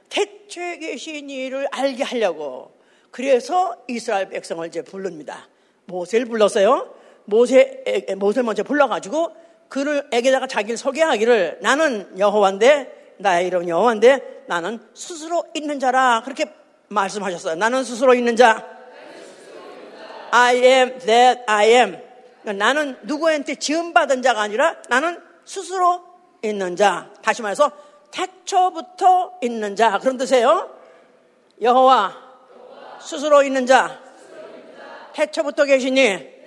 [0.08, 2.72] 태초에 계신 이를 알게 하려고
[3.10, 5.48] 그래서 이스라엘 백성을 이제 부릅니다.
[5.86, 6.94] 모세를 불렀어요.
[7.24, 7.82] 모세,
[8.16, 9.32] 모세를 먼저 불러가지고
[9.68, 16.46] 그를 에게다가 자기를 소개하기를 나는 여호와인데 나의 이름 여호와인데 나는 스스로 있는 자라 그렇게
[16.88, 17.56] 말씀하셨어요.
[17.56, 18.66] 나는 스스로 있는 자.
[20.30, 21.98] I am that I am.
[22.42, 26.02] 나는 누구한테 지음받은 자가 아니라 나는 스스로
[26.42, 27.10] 있는 자.
[27.22, 27.70] 다시 말해서
[28.10, 29.98] 태초부터 있는 자.
[29.98, 30.70] 그런 뜻이에요.
[31.60, 32.16] 여호와
[33.00, 34.00] 스스로 있는 자,
[35.12, 36.38] 태초부터 계시니,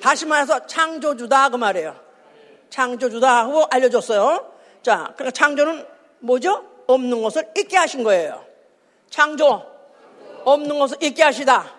[0.00, 1.96] 다시 말해서 창조주다 그 말이에요.
[2.70, 4.52] 창조주다 하고 알려줬어요.
[4.82, 5.86] 자, 그러니까 창조는
[6.20, 6.64] 뭐죠?
[6.86, 8.44] 없는 것을 있게 하신 거예요.
[9.10, 9.64] 창조,
[10.44, 11.74] 없는 것을 있게 하시다.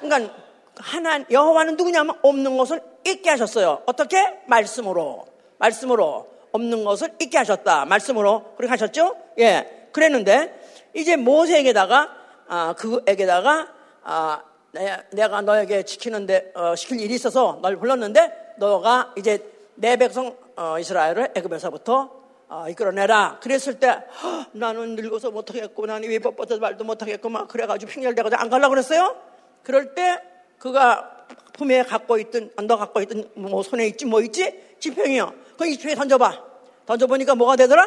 [0.00, 0.34] 그러니까
[0.76, 3.82] 하나 여호와는 누구냐면 없는 것을 있게 하셨어요.
[3.86, 4.40] 어떻게?
[4.46, 5.26] 말씀으로.
[5.58, 7.84] 말씀으로 없는 것을 있게 하셨다.
[7.84, 9.16] 말씀으로 그렇게 하셨죠?
[9.38, 9.88] 예.
[9.92, 10.60] 그랬는데
[10.94, 12.10] 이제 모세에게다가
[12.48, 13.68] 아, 그에게다가
[14.02, 14.42] 아,
[14.72, 19.44] 내, 가 너에게 지키는데 어, 시킬 일이 있어서 널 불렀는데 너가 이제
[19.74, 22.18] 내 백성 어, 이스라엘을 애굽에서부터
[22.48, 23.40] 어, 이끌어내라.
[23.40, 24.04] 그랬을 때
[24.52, 29.16] 나는 늙어서 못하겠고 나는 왜 뻣뻣해서 말도 못하겠고 막 그래가지고 핑계를대가지고 안 가려고 그랬어요.
[29.62, 30.18] 그럴 때
[30.58, 35.32] 그가 품에 갖고 있던 너 갖고 있던 뭐 손에 있지 뭐 있지 지평이요.
[35.58, 36.47] 그 지평에 던져봐.
[36.88, 37.86] 던져보니까 뭐가 되더라?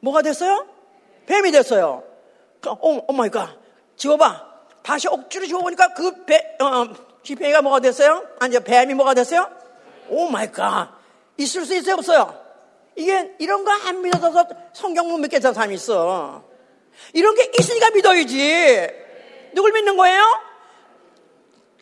[0.00, 0.66] 뭐가 됐어요?
[1.26, 2.02] 뱀이 됐어요.
[2.60, 3.48] 그, 오, oh my God.
[3.96, 4.50] 지워봐.
[4.82, 6.88] 다시 억지로 지워보니까 그 배, 어,
[7.22, 8.24] 지팽이가 뭐가 됐어요?
[8.40, 9.48] 아니, 뱀이 뭐가 됐어요?
[10.08, 10.88] oh my God.
[11.36, 11.94] 있을 수 있어요?
[11.94, 12.36] 없어요?
[12.96, 16.42] 이게, 이런 거 안 믿어서 성경 못 믿겠다는 사람이 있어.
[17.12, 18.88] 이런 게 있으니까 믿어야지.
[19.54, 20.20] 누굴 믿는 거예요?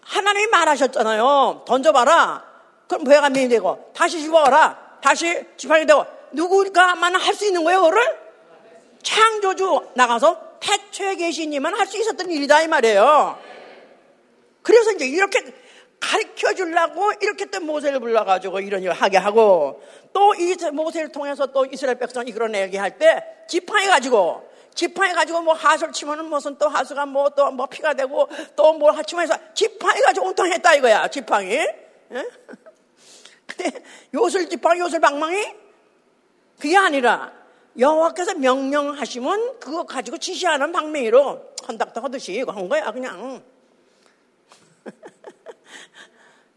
[0.02, 1.64] 하나님이 말하셨잖아요.
[1.66, 2.44] 던져봐라.
[2.88, 4.87] 그럼 배가 믿이 되고, 다시 집어와라.
[5.00, 8.18] 다시 지팡이 되고, 누구가만 할 수 있는 거예요, 그거를?
[9.02, 13.38] 창조주 나가서 태초에 계시니만 할 수 있었던 일이다, 이 말이에요.
[14.62, 15.40] 그래서 이제 이렇게
[16.00, 19.82] 가르쳐 주려고 이렇게 또 모세를 불러가지고 이런 일을 하게 하고
[20.12, 25.92] 또 이 모세를 통해서 또 이스라엘 백성 이끌어내게 할때 지팡이 가지고 지팡이 가지고 뭐 하수를
[25.92, 30.26] 치면은 무슨 또 하수가 뭐 또뭐 뭐 피가 되고 또 뭘 하치면 해서 지팡이 가지고
[30.26, 31.68] 온통 했다 이거야 지팡이 예?
[33.48, 33.82] 근데
[34.14, 35.36] 요술 지팡이 요술 방망이
[36.58, 37.32] 그게 아니라
[37.78, 43.42] 여호와께서 명령하시면 그거 가지고 지시하는 방맹이로 헌닥터 하듯이 한 거야 그냥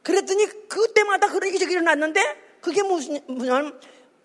[0.04, 3.80] 그랬더니 그때마다 그런 일이 일어났는데 그게 무슨 무슨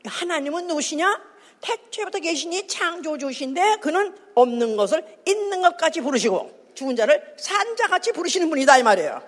[0.04, 1.36] 하나님은 누구시냐?
[1.60, 8.82] 태초부터 계시니 창조주신데 그는 없는 것을 있는 것까지 부르시고 죽은 자를 산자같이 부르시는 분이다 이
[8.82, 9.22] 말이에요.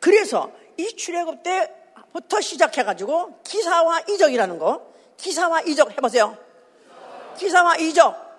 [0.00, 1.72] 그래서 이 출애굽 때
[2.12, 6.36] 부터 시작해가지고 기사와 이적이라는 거 기사와 이적 해보세요.
[7.38, 8.30] 기사와 이적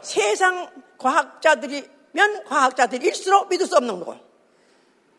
[0.00, 4.16] 세상 과학자들이면 과학자들일수록 믿을 수 없는 거.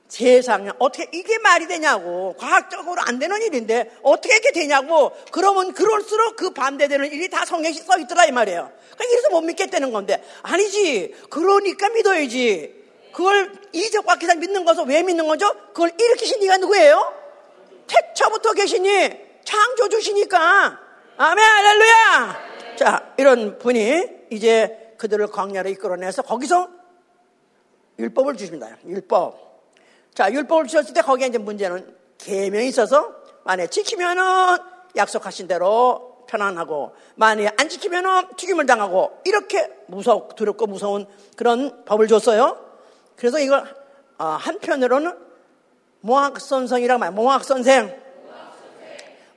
[0.07, 6.49] 세상에 어떻게 이게 말이 되냐고 과학적으로 안 되는 일인데 어떻게 이렇게 되냐고 그러면 그럴수록 그
[6.49, 11.89] 반대되는 일이 다 성경에 써 있더라 이 말이에요 그러니까 이래서 못 믿겠다는 건데 아니지 그러니까
[11.89, 12.75] 믿어야지
[13.13, 15.53] 그걸 이적과 기사 믿는 것을 왜 믿는 거죠?
[15.73, 17.18] 그걸 일으키신 이가 누구예요?
[17.89, 19.09] 태초부터 계시니
[19.43, 20.79] 창조주시니까.
[21.17, 22.49] 아멘 할렐루야.
[22.77, 26.69] 자 이런 분이 이제 그들을 광야로 이끌어내서 거기서
[27.99, 28.69] 율법을 주십니다.
[28.85, 29.49] 율법.
[30.13, 34.23] 자, 율법을 주셨을 때 거기에 이제 문제는 계명이 있어서 만에 지키면은
[34.95, 42.57] 약속하신 대로 편안하고 만약에 안 지키면은 튀김을 당하고 이렇게 무섭 두렵고 무서운 그런 법을 줬어요.
[43.15, 43.63] 그래서 이걸
[44.17, 45.28] 어, 한편으로는
[46.01, 47.99] 모학선생이라고 말, 모학선생.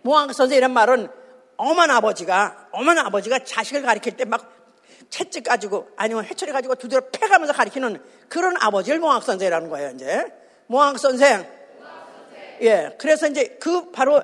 [0.03, 1.09] 모학선생이란 말은
[1.57, 4.63] 어머니 아버지가 어머니 아버지가 자식을 가리킬 때 막
[5.13, 9.91] 채찍 가지고 아니면 회초리 가지고 두드려 패가면서 가리키는 그런 아버지를 모학선생이라는 거예요.
[9.91, 10.25] 이제
[10.67, 11.47] 모학 선생.
[12.63, 14.23] 예, 그래서 이제 그 바로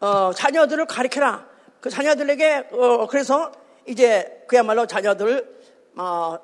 [0.00, 1.46] 어, 자녀들을 가르쳐라.
[1.80, 3.52] 그 자녀들에게 어, 그래서
[3.86, 5.60] 이제 그야말로 자녀들을
[5.96, 6.38] 어,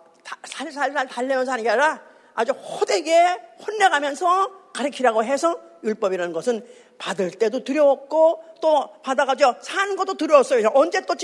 [0.45, 2.03] 살살살 달래면서 하는 게 아니라
[2.35, 6.67] 아주 호되게 혼내가면서 가르치라고 해서 율법이라는 것은
[6.99, 10.71] 받을 때도 두려웠고 또 받아가지고 사는 것도 두려웠어요.
[10.75, 11.15] 언제 또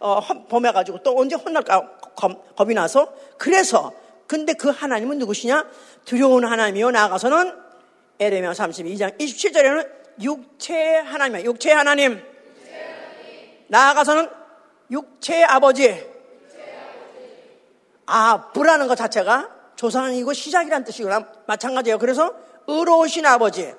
[0.00, 3.92] 어, 범해가지고 또 언제 혼날까 겁, 겁이 나서 그래서
[4.26, 5.66] 근데 그 하나님은 누구시냐?
[6.04, 7.54] 두려운 하나님이요 나아가서는
[8.18, 9.90] 에레미야 32장 27절에는
[10.22, 12.22] 육체 하나님, 육체 하나님.
[13.68, 14.28] 나아가서는
[14.90, 16.12] 육체의 아버지.
[18.04, 21.26] 아, 불하는 것 자체가 조상이고 시작이란 뜻이구나.
[21.46, 21.98] 마찬가지예요.
[21.98, 22.34] 그래서
[22.78, 23.74] 의로우신 아버지.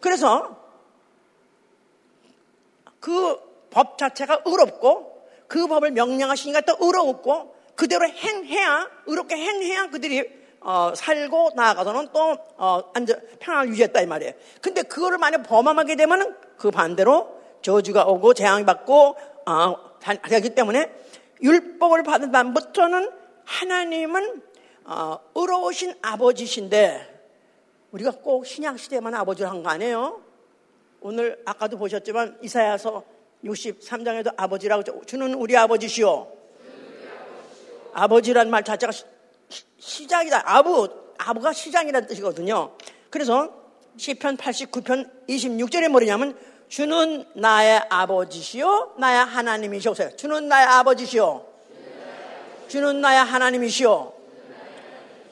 [0.00, 0.56] 그래서
[3.00, 10.26] 그 법 자체가 의롭고 그 법을 명령하시니까 또 의롭고 그대로 행해야 의롭게 행해야 그들이
[10.60, 14.32] 어, 살고 나아가서는 또 어, 안전 평안을 유지했다 이 말이에요.
[14.62, 20.90] 근데 그거를 만약 범함하게 되면은 그 반대로 저주가 오고 재앙이 받고 어, 하기 때문에
[21.42, 23.10] 율법을 받은 다음부터는
[23.44, 24.42] 하나님은
[24.86, 27.15] 어, 의로우신 아버지신데
[27.92, 30.20] 우리가 꼭 신약 시대만 아버지를 한 거 아니에요?
[31.00, 33.04] 오늘 아까도 보셨지만 이사야서
[33.44, 36.32] 63장에도 아버지라고 주는 우리 아버지시오.
[37.92, 38.92] 아버지란 말 자체가
[39.78, 40.42] 시 작이다.
[40.44, 42.72] 아부, 아부가 시작이라는 뜻이거든요.
[43.08, 43.50] 그래서
[43.96, 46.36] 시편 89편 26절에 뭐냐면
[46.68, 49.94] 주는 나의 아버지시요 나의 하나님이시오.
[50.16, 51.46] 주는 나의 아버지시요.
[52.68, 54.12] 주는 나의 하나님이시오.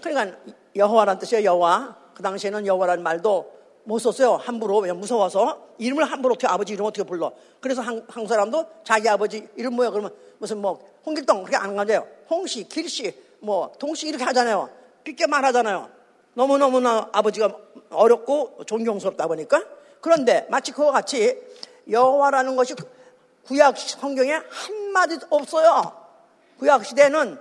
[0.00, 0.38] 그러니까
[0.76, 1.44] 여호와란 뜻이에요.
[1.44, 2.03] 여호와.
[2.14, 3.52] 그 당시에는 여호와라는 말도
[3.84, 4.36] 못 썼어요.
[4.36, 4.78] 함부로.
[4.78, 5.64] 왜냐 무서워서.
[5.78, 7.32] 이름을 함부로 어떻게 아버지 이름 어떻게 불러.
[7.60, 12.06] 그래서 한, 한국 사람도 자기 아버지 이름 뭐야 그러면 무슨 뭐 홍길동 그렇게 안 가져요.
[12.30, 14.70] 홍씨, 길씨, 뭐 동식 이렇게 하잖아요.
[15.02, 15.90] 삐게 말하잖아요.
[16.34, 17.54] 너무 너무나 아버지가
[17.90, 19.62] 어렵고 존경스럽다 보니까
[20.00, 21.40] 그런데 마치 그와 같이
[21.90, 22.74] 여호와라는 것이
[23.46, 25.92] 구약 성경에 한 마디도 없어요.
[26.58, 27.38] 구약 시대는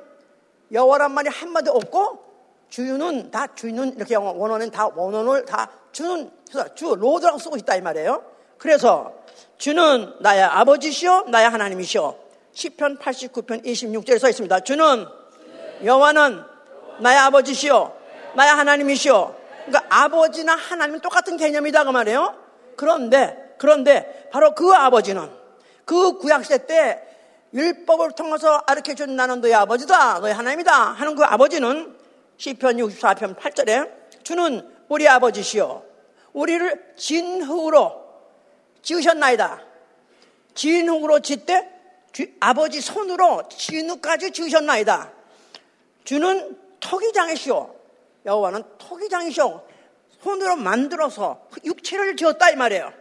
[0.72, 2.33] 여호와란 말이 한 마디 없고
[2.74, 6.32] 주유는 다 주는 이렇게 원어는 다 원어를 다 주는
[6.74, 8.24] 주 Lord라고 쓰고 있다 이 말이에요.
[8.58, 9.14] 그래서
[9.60, 12.16] 주는 나의 아버지시요 나의 하나님이시요.
[12.52, 14.62] 시편 89편 26절에 써 있습니다.
[14.62, 15.06] 주는
[15.84, 16.42] 여호와는
[16.98, 17.96] 나의 아버지시요
[18.34, 19.36] 나의 하나님이시요.
[19.68, 22.36] 그러니까 아버지나 하나님은 똑같은 개념이다 그 말이에요.
[22.76, 25.30] 그런데 그런데 바로 그 아버지는
[25.86, 27.04] 그 구약 시대 때
[27.54, 32.02] 율법을 통해서 아르켜 준 나는 너의 아버지다 너의 하나님이다 하는 그 아버지는
[32.38, 35.84] 시편 64편 8절에 주는 우리 아버지시요
[36.34, 38.04] 우리를 진흙으로
[38.82, 39.62] 지으셨나이다.
[40.54, 41.72] 진흙으로 짓되
[42.40, 45.12] 아버지 손으로 진흙까지 지으셨나이다.
[46.04, 47.76] 주는 토기장이시오.
[48.26, 49.66] 여호와는 토기장이시오.
[50.22, 52.94] 손으로 만들어서 육체를 지었다 이 말이에요.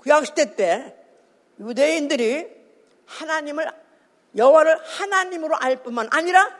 [0.00, 0.96] 구약시대 때
[1.58, 2.46] 유대인들이
[3.06, 3.70] 하나님을
[4.36, 6.59] 여호와를 하나님으로 알 뿐만 아니라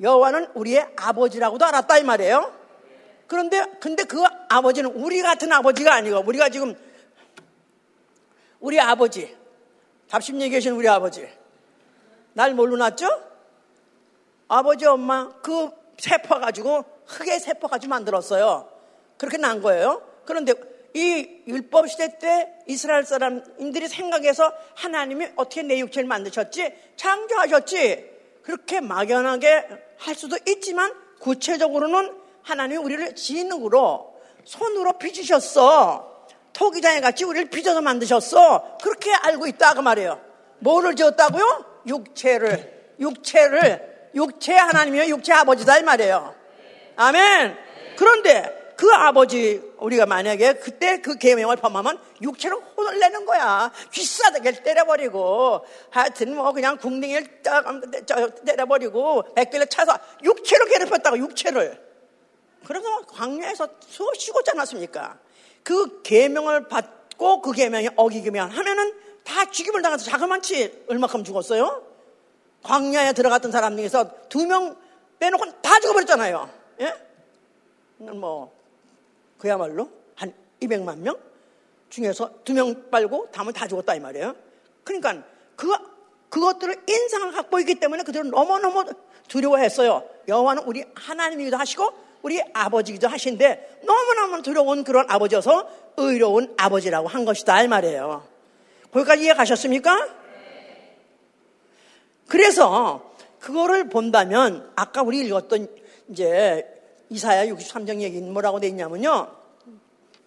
[0.00, 2.52] 여호와는 우리의 아버지라고도 알았다 이 말이에요.
[3.26, 6.74] 그런데 근데 그 아버지는 우리 같은 아버지가 아니고 우리가 지금
[8.60, 9.36] 우리 아버지
[10.08, 11.28] 답심리에 계신 우리 아버지
[12.32, 13.08] 날 뭘로 낳죠?
[14.48, 18.68] 아버지 엄마 그 세포 가지고 흙의 세포 가지고 만들었어요.
[19.16, 20.02] 그렇게 난 거예요.
[20.24, 20.52] 그런데
[20.94, 26.72] 이 율법 시대 때 이스라엘 사람들이 생각해서 하나님이 어떻게 내 육체를 만드셨지?
[26.96, 28.13] 창조하셨지?
[28.44, 36.26] 그렇게 막연하게 할 수도 있지만 구체적으로는 하나님이 우리를 진흙으로 손으로 빚으셨어.
[36.52, 38.78] 토기장에 같이 우리를 빚어서 만드셨어.
[38.82, 40.20] 그렇게 알고 있다 그 말이에요.
[40.58, 41.82] 뭐를 지었다고요?
[41.86, 46.34] 육체를 육체를 육체 하나님이요 육체 아버지다 이 말이에요.
[46.96, 47.56] 아멘.
[47.96, 53.70] 그런데 그 아버지 우리가 만약에 그때 그 계명을 범하면 육체로 혼을 내는 거야.
[53.92, 57.42] 귀싸대기를 때려버리고 하여튼 뭐 그냥 궁둥이를
[58.44, 61.82] 때려버리고 백길을 차서 육체로 괴롭혔다고 육체를.
[62.66, 65.18] 그래서 광야에서 수없이 죽었지 않았습니까?
[65.62, 71.82] 그 계명을 받고 그 계명이 어기기만 하면은 다 죽임을 당해서 자그만치 얼마큼 죽었어요?
[72.62, 74.76] 광야에 들어갔던 사람 중에서 두 명
[75.18, 76.50] 빼놓고 다 죽어버렸잖아요.
[76.80, 76.94] 예?
[77.98, 78.53] 뭐
[79.38, 81.16] 그야말로 한 200만 명
[81.90, 84.34] 중에서 두 명 빨고 다음은 다 죽었다 이 말이에요.
[84.82, 85.22] 그러니까
[85.56, 85.72] 그
[86.28, 88.84] 그것들을 인상을 갖고 있기 때문에 그들은 너무너무
[89.28, 90.02] 두려워했어요.
[90.26, 91.92] 여호와는 우리 하나님이기도 하시고
[92.22, 98.26] 우리 아버지기도 하신데 너무너무 두려운 그런 아버지여서 의로운 아버지라고 한 것이다 이 말이에요.
[98.90, 100.08] 거기까지 이해 가셨습니까?
[102.28, 105.68] 그래서 그거를 본다면 아까 우리 읽었던
[106.08, 106.73] 이제
[107.14, 109.28] 이사야 63장 얘기는 뭐라고 돼 있냐면요.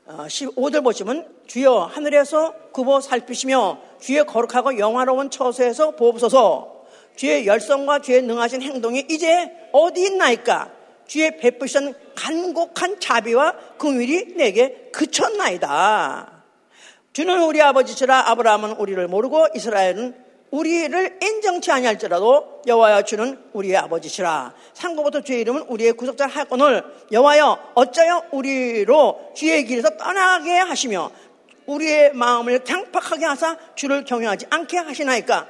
[0.08, 6.86] 15절 어, 보시면 주여 하늘에서 굽어 살피시며 주의 거룩하고 영화로운 처소에서 보옵소서.
[7.18, 10.72] 주의 열성과 주의 능하신 행동이 이제 어디 있나이까?
[11.08, 16.44] 주의 베푸신 간곡한 자비와 긍휼이 내게 그쳤나이다.
[17.12, 24.54] 주는 우리 아버지시라 아브라함은 우리를 모르고 이스라엘은 우리를 인정치 아니할지라도 여호와여 주는 우리의 아버지시라.
[24.74, 31.12] 상고부터 주의 이름은 우리의 구속자 할건을 여호와여 어쩌여 우리로 주의 길에서 떠나게 하시며
[31.66, 35.48] 우리의 마음을 강팍하게 하사 주를 경외하지 않게 하시나이까?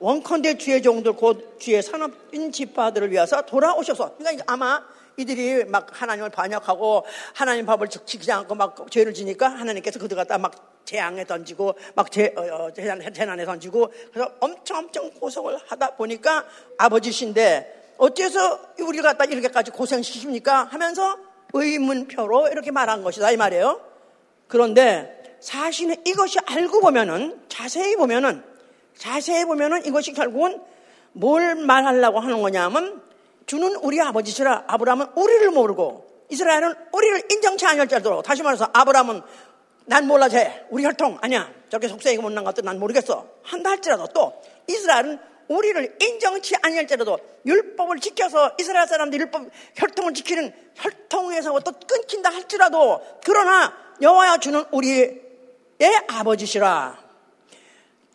[0.00, 4.82] 원컨대 주의 종들 곧 주의 산업인 지파들을 위해서 돌아오셔서 그러니까 아마
[5.16, 10.71] 이들이 막 하나님을 반역하고 하나님 법을 지키지 않고 막 죄를 지니까 하나님께서 그들 갖다 막
[10.84, 16.44] 재앙에 던지고 막 재, 어, 어 재난, 재난에 던지고 그래서 엄청 엄청 고생을 하다 보니까
[16.78, 20.68] 아버지신데 어째서 우리를 갖다 이렇게까지 고생시킵니까?
[20.68, 21.18] 하면서
[21.52, 23.80] 의문표로 이렇게 말한 것이다 이 말이에요.
[24.48, 28.42] 그런데 사실은 이것이 알고 보면은 자세히 보면은
[28.96, 30.60] 자세히 보면은 이것이 결국은
[31.12, 33.02] 뭘 말하려고 하는 거냐면
[33.46, 39.22] 주는 우리 아버지시라 아브라함은 우리를 모르고 이스라엘은 우리를 인정치 자도 다시 말해서 아브라함은
[39.86, 40.64] 난 몰라 쟤.
[40.70, 41.18] 우리 혈통.
[41.20, 41.50] 아니야.
[41.68, 43.26] 저렇게 속세이가 못난 것도 난 모르겠어.
[43.42, 45.18] 한다 할지라도 또 이스라엘은
[45.48, 54.38] 우리를 인정치 아니할지라도 율법을 지켜서 이스라엘 사람들 율법 혈통을 지키는 혈통에서부터 끊긴다 할지라도 그러나 여호와여
[54.38, 55.20] 주는 우리의
[56.08, 57.02] 아버지시라.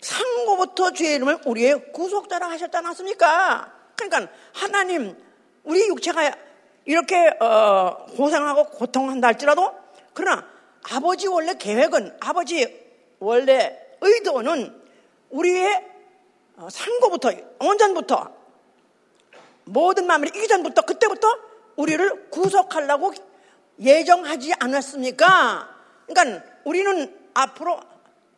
[0.01, 3.73] 상고부터 주의 이름을 우리의 구속자라 하셨지 않았습니까?
[3.95, 5.17] 그러니까 하나님
[5.63, 6.31] 우리 육체가
[6.85, 9.73] 이렇게 어, 고생하고 고통한다 할지라도
[10.13, 10.47] 그러나
[10.83, 12.85] 아버지 원래 계획은 아버지
[13.19, 14.81] 원래 의도는
[15.29, 15.85] 우리의
[16.57, 18.31] 어, 상고부터 원전부터
[19.65, 21.27] 모든 마음을 이기 전부터 그때부터
[21.75, 23.13] 우리를 구속하려고
[23.79, 25.75] 예정하지 않았습니까?
[26.07, 27.79] 그러니까 우리는 앞으로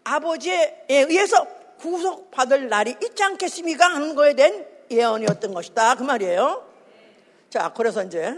[0.03, 1.45] 아버지에 의해서
[1.79, 3.87] 구속받을 날이 있지 않겠습니까?
[3.87, 5.95] 하는 거에 대한 예언이었던 것이다.
[5.95, 6.67] 그 말이에요.
[7.49, 8.37] 자, 그래서 이제,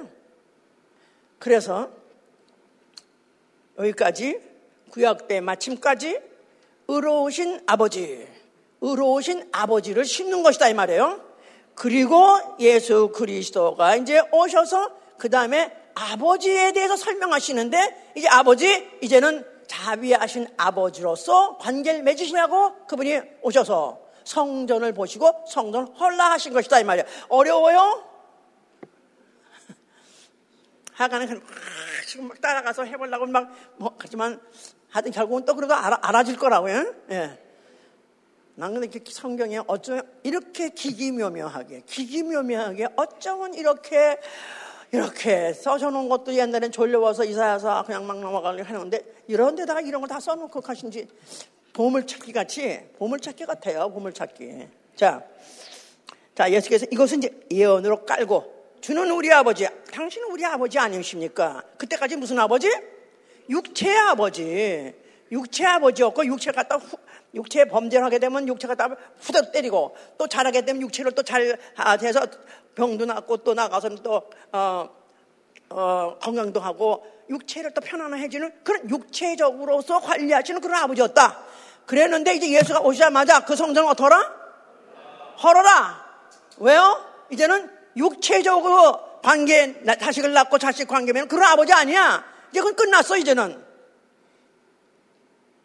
[1.40, 1.90] 그래서
[3.78, 4.40] 여기까지
[4.92, 6.20] 구약 때 마침까지
[6.88, 8.28] 의로우신 아버지,
[8.82, 10.68] 의로우신 아버지를 심는 것이다.
[10.70, 11.22] 이 말이에요.
[11.76, 12.18] 그리고
[12.60, 22.04] 예수 그리스도가 이제 오셔서 그 다음에 아버지에 대해서 설명하시는데 이제 아버지 이제는 자비하신 아버지로서 관계를
[22.04, 27.08] 맺으시냐고 그분이 오셔서 성전을 보시고 성전을 헐라하신 것이다 이 말이에요.
[27.30, 28.04] 어려워요?
[30.94, 31.54] 하가는 그냥 막
[32.08, 34.40] 지금 막 따라가서 해보려고 막 뭐 하지만
[34.90, 36.94] 하여튼 결국은 또 그래도 알아, 알아질 거라고요.
[37.12, 37.40] 예.
[38.56, 44.20] 난 근데 성경에 어쩌면 이렇게 기기묘묘하게, 기기묘묘하게 어쩌면 이렇게,
[44.92, 50.60] 이렇게 써줘놓은 것도 옛날엔 졸려와서 이사야서 그냥 막 넘어가려고 하는데 이런 데다가 이런 걸다 써놓고
[50.60, 51.08] 가신지
[51.72, 54.68] 보물찾기 같이, 보물찾기 같아요, 보물찾기.
[54.96, 55.24] 자,
[56.36, 61.64] 자, 예수께서 이것은 이제 예언으로 깔고 주는 우리 아버지, 당신은 우리 아버지 아니십니까?
[61.78, 62.68] 그때까지 무슨 아버지?
[63.48, 64.94] 육체의 아버지.
[65.32, 66.82] 육체 아버지였고 육체가 딱
[67.34, 68.90] 육체 범죄를 하게 되면 육체가 다
[69.20, 71.58] 후덕 때리고 또 잘하게 되면 육체를 또 잘
[72.00, 72.26] 돼서
[72.76, 74.90] 병도 낫고 또 나가서 또 어,
[75.70, 81.40] 어, 건강도 하고 육체를 또 편안해지는 그런 육체적으로서 관리하시는 그런 아버지였다.
[81.86, 84.36] 그랬는데 이제 예수가 오시자마자 그 성전을 어떠라?
[85.42, 86.06] 헐어라.
[86.58, 87.06] 왜요?
[87.30, 92.24] 이제는 육체적으로 관계, 자식을 낳고 자식 관계면 그런 아버지 아니야.
[92.52, 93.64] 이제 그건 끝났어, 이제는.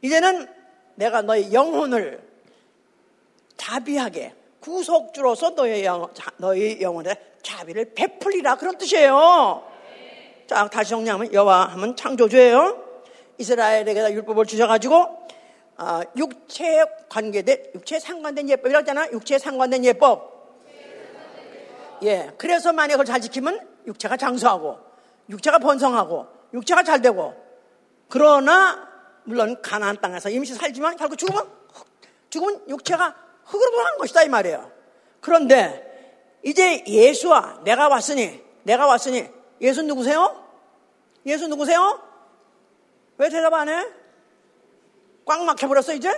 [0.03, 0.47] 이제는
[0.95, 2.23] 내가 너의 영혼을
[3.57, 6.09] 자비하게 구속주로서 너의, 영,
[6.39, 9.65] 너의 영혼에 자비를 베풀리라 그런 뜻이에요.
[10.47, 12.85] 자 다시 정리하면 여호와 하면 창조주예요.
[13.39, 15.27] 이스라엘에게다 율법을 주셔가지고
[15.79, 19.09] 아, 육체에 관계된 육체에 상관된 예법이라고 하잖아.
[19.13, 20.36] 육체에 상관된 예법.
[22.03, 24.79] 예, 그래서 만약 그걸 잘 지키면 육체가 장수하고
[25.29, 27.35] 육체가 번성하고 육체가 잘 되고
[28.09, 28.89] 그러나
[29.25, 31.51] 물론 가나안 땅에서 임시 살지만 결국 죽으면
[32.31, 34.71] 죽으면 육체가 흙으로 돌아간 것이다 이 말이에요.
[35.21, 39.29] 그런데 이제 예수와 내가 왔으니 내가 왔으니
[39.61, 40.45] 예수 누구세요?
[41.25, 42.01] 예수 누구세요?
[43.19, 43.87] 왜 대답 안 해?
[45.25, 46.13] 꽉 막혀버렸어 이제?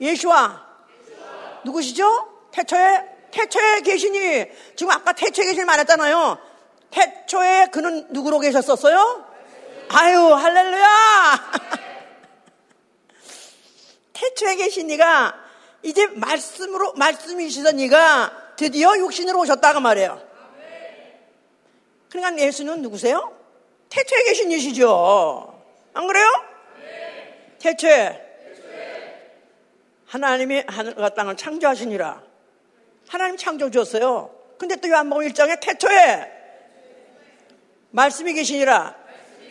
[0.00, 0.66] 예수와
[1.64, 2.48] 누구시죠?
[2.52, 6.38] 태초에 태초에 계시니 지금 아까 태초에 계신 말했잖아요.
[6.90, 9.26] 태초에 그는 누구로 계셨었어요?
[9.88, 11.52] 아유 할렐루야.
[14.12, 15.34] 태초에 계신 네가
[15.82, 20.20] 이제 말씀으로 말씀이시던 네가 드디어 육신으로 오셨다고 말해요.
[22.10, 23.34] 그러니까 예수는 누구세요?
[23.88, 25.62] 태초에 계신 이시죠.
[25.94, 26.26] 안 그래요?
[27.58, 28.30] 태초에
[30.06, 32.29] 하나님이 하늘과 땅을 창조하시니라.
[33.10, 34.30] 하나님 창조 주었어요.
[34.56, 36.30] 근데 또 요한복음 1장에 태초에
[37.90, 38.94] 말씀이 계시니라.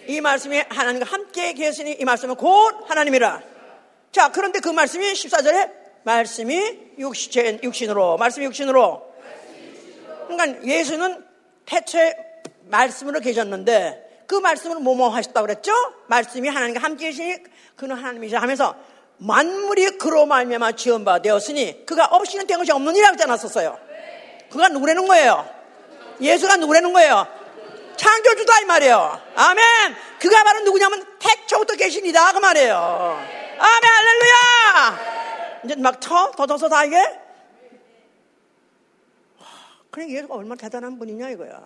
[0.08, 3.42] 이 말씀이 하나님과 함께 계시니 이 말씀은 곧 하나님이라.
[4.14, 9.14] 자, 그런데 그 말씀이 14절에 말씀이 육신, 육신으로, 말씀이 육신으로.
[10.30, 11.26] 그러니까 예수는
[11.66, 12.16] 태초에
[12.68, 15.74] 말씀으로 계셨는데 그 말씀을 뭐뭐 하셨다고 그랬죠?
[16.08, 17.36] 말씀이 하나님과 함께 계시니
[17.76, 18.74] 그는 하나님이시라 하면서
[19.20, 23.78] 만물이 그로 말미암아 지은 바 되었으니 그가 없이는 된 것이 없는 이라고 잖았었어요
[24.50, 25.48] 그가 누구라는 거예요?
[26.22, 27.40] 예수가 누구라는 거예요?
[28.00, 29.22] 창조주다 이 말이에요.
[29.36, 29.66] 아멘.
[30.20, 32.32] 그가 바로 누구냐면 태초부터 계십니다.
[32.32, 32.76] 그 말이에요.
[33.60, 35.62] 아멘, 할렐루야!
[35.66, 36.32] 이제 막 쳐?
[36.38, 36.98] 더더서 다 이게?
[39.92, 41.62] 그래, 예수가 얼마나 대단한 분이냐, 이거야.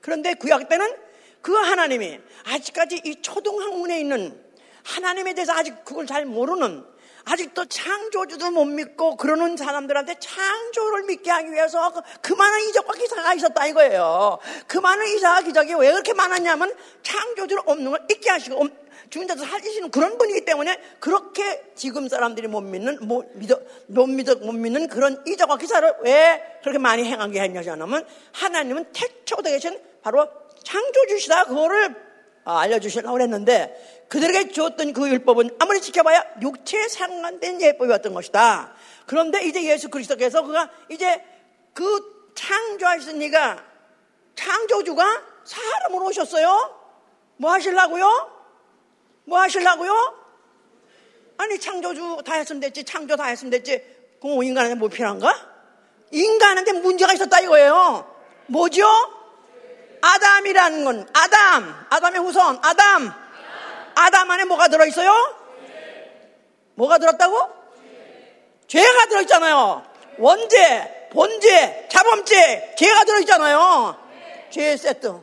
[0.00, 0.96] 그런데 구약 때는
[1.40, 4.40] 그 하나님이 아직까지 이 초등학문에 있는
[4.84, 6.84] 하나님에 대해서 아직 그걸 잘 모르는
[7.24, 13.34] 아직도 창조주도 못 믿고 그러는 사람들한테 창조를 믿게 하기 위해서 그, 그 많은 이적과 기사가
[13.34, 14.38] 있었다 이거예요.
[14.66, 18.68] 그 많은 이적과 기적이 왜 그렇게 많았냐면 창조주를 없는 걸 잊게 하시고
[19.10, 24.36] 죽은 자도 살리시는 그런 분이기 때문에 그렇게 지금 사람들이 못 믿는 못 믿어 못 믿어
[24.36, 30.26] 못 믿는 그런 이적과 기사를 왜 그렇게 많이 행하게 했냐면 하나님은 태초부터 계신 바로
[30.64, 31.94] 창조주시다 그거를
[32.44, 38.74] 아, 알려주시려고 했는데 그들에게 주었던 그 율법은 아무리 지켜봐야 육체에 상관된 예법이었던 것이다.
[39.06, 41.24] 그런데 이제 예수 그리스도께서 그가 이제
[41.72, 43.64] 그 창조하신 니가
[44.34, 46.78] 창조주가 사람으로 오셨어요.
[47.38, 48.30] 뭐 하시려고요?
[49.24, 50.14] 뭐 하시려고요?
[51.38, 53.82] 아니 창조주 다 했으면 됐지 창조 다 했으면 됐지
[54.20, 55.34] 그럼 인간한테 뭐 필요한가?
[56.10, 58.14] 인간한테 문제가 있었다 이거예요
[58.48, 58.86] 뭐죠?
[60.02, 63.22] 아담이라는 건 아담, 아담의 후손, 아담.
[63.94, 65.10] 아담 안에 뭐가 들어있어요?
[66.74, 67.48] 뭐가 들었다고?
[68.66, 69.82] 죄가 들어있잖아요.
[70.18, 73.96] 원죄, 본죄, 자범죄, 죄가 들어있잖아요.
[74.50, 75.20] 죄 세트,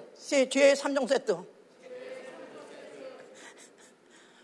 [0.50, 1.38] 죄 3종 세트.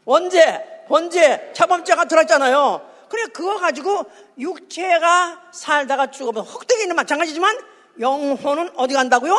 [0.06, 2.94] 원죄, 본죄, 자범죄가 들어있잖아요.
[3.10, 4.06] 그래, 그거 가지고
[4.38, 7.58] 육체가 살다가 죽으면 흑대기는 마찬가지지만
[8.00, 9.34] 영혼은 어디 간다고요?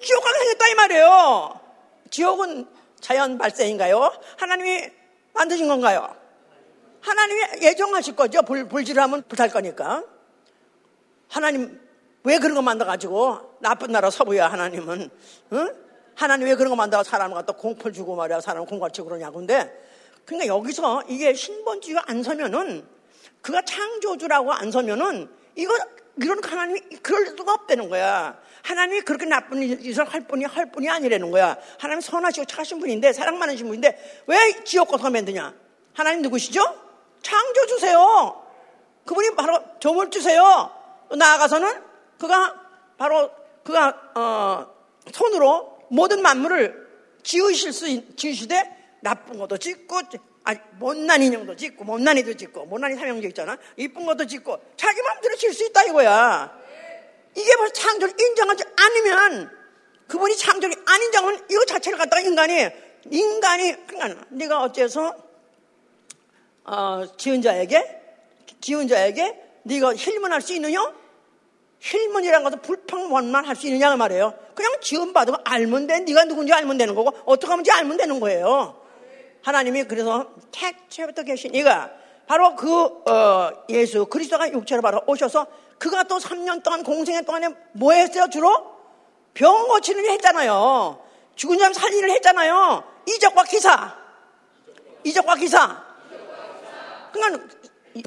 [0.00, 1.60] 지옥 가게 생겼다 이 말이에요.
[2.10, 2.68] 지옥은
[3.00, 4.12] 자연 발생인가요?
[4.36, 4.90] 하나님이
[5.34, 6.14] 만드신 건가요?
[7.00, 8.42] 하나님이 예정하실 거죠.
[8.42, 10.04] 불, 불질하면 불탈 거니까.
[11.28, 11.80] 하나님
[12.24, 15.10] 왜 그런 거 만들어가지고 나쁜 나라 서부야 하나님은
[15.52, 15.74] 응?
[16.14, 19.72] 하나님 왜 그런 거 만들어 사람을 갖다 공포를 주고 말이야 사람 공갈치고 그러냐고 근데
[20.24, 22.86] 그러니까 여기서 이게 신본주의가 안 서면은
[23.40, 25.72] 그가 창조주라고 안 서면은 이거
[26.20, 28.38] 이런 하나님이 그럴 수가 없다는 거야.
[28.68, 31.56] 하나님이 그렇게 나쁜 짓을 할 뿐이 할 뿐이 아니라는 거야.
[31.78, 35.54] 하나님 선하시고 착하신 분인데 사랑 많으신 분인데 왜 지옥 가서 만드냐?
[35.94, 36.60] 하나님 누구시죠?
[37.22, 38.44] 창조 주세요.
[39.06, 40.70] 그분이 바로 점을 주세요.
[41.16, 41.82] 나아가서는
[42.18, 42.60] 그가
[42.98, 43.30] 바로
[43.64, 44.66] 그가 어,
[45.12, 46.88] 손으로 모든 만물을
[47.22, 49.98] 지으실 수 지으시되 나쁜 것도 짓고
[50.44, 53.56] 아니, 못난 인형도 짓고 못난이도 짓고 못난이 삼형제 있잖아.
[53.78, 56.67] 이쁜 것도 짓고 자기 마음대로 질 수 있다 이거야.
[57.34, 59.50] 이게 벌써 창조를 인정하지 않으면
[60.08, 62.68] 그분이 창조를 안 인정하면 이거 자체를 갖다가 인간이
[63.10, 65.14] 인간이 그러니까 네가 어째서
[66.64, 68.02] 어, 지은 자에게
[68.60, 70.92] 지은 자에게 네가 힐문할 수 있느냐?
[71.80, 74.34] 힐문이라는 것은 불평원만 할 수 있느냐 그 말이에요.
[74.54, 76.00] 그냥 지은 받으면 알면 돼.
[76.00, 78.80] 네가 누군지 알면 되는 거고 어떻게 하면 알면 되는 거예요.
[79.42, 81.90] 하나님이 그래서 태초부터 계신 이가
[82.26, 82.68] 바로 그
[83.10, 85.46] 어, 예수 그리스도가 육체로 바로 오셔서
[85.78, 88.78] 그가 또 3년 동안 공생의 동안에 뭐 했어요 주로?
[89.34, 91.00] 병 고치는 일 했잖아요.
[91.36, 92.82] 죽은 사람 일 했잖아요.
[93.06, 93.94] 이적과 기사.
[95.04, 95.84] 이적과 기사.
[97.12, 97.46] 그러니까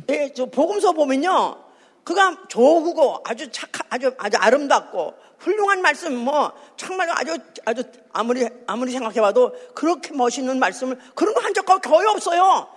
[0.09, 1.63] 예, 저 복음서 보면요.
[2.03, 8.91] 그가 좋고 아주 착한 아주 아주 아름답고 훌륭한 말씀 뭐 정말 아주 아주 아무리 아무리
[8.91, 12.67] 생각해봐도 그렇게 멋있는 말씀을 그런 거 한 적가 거의 없어요.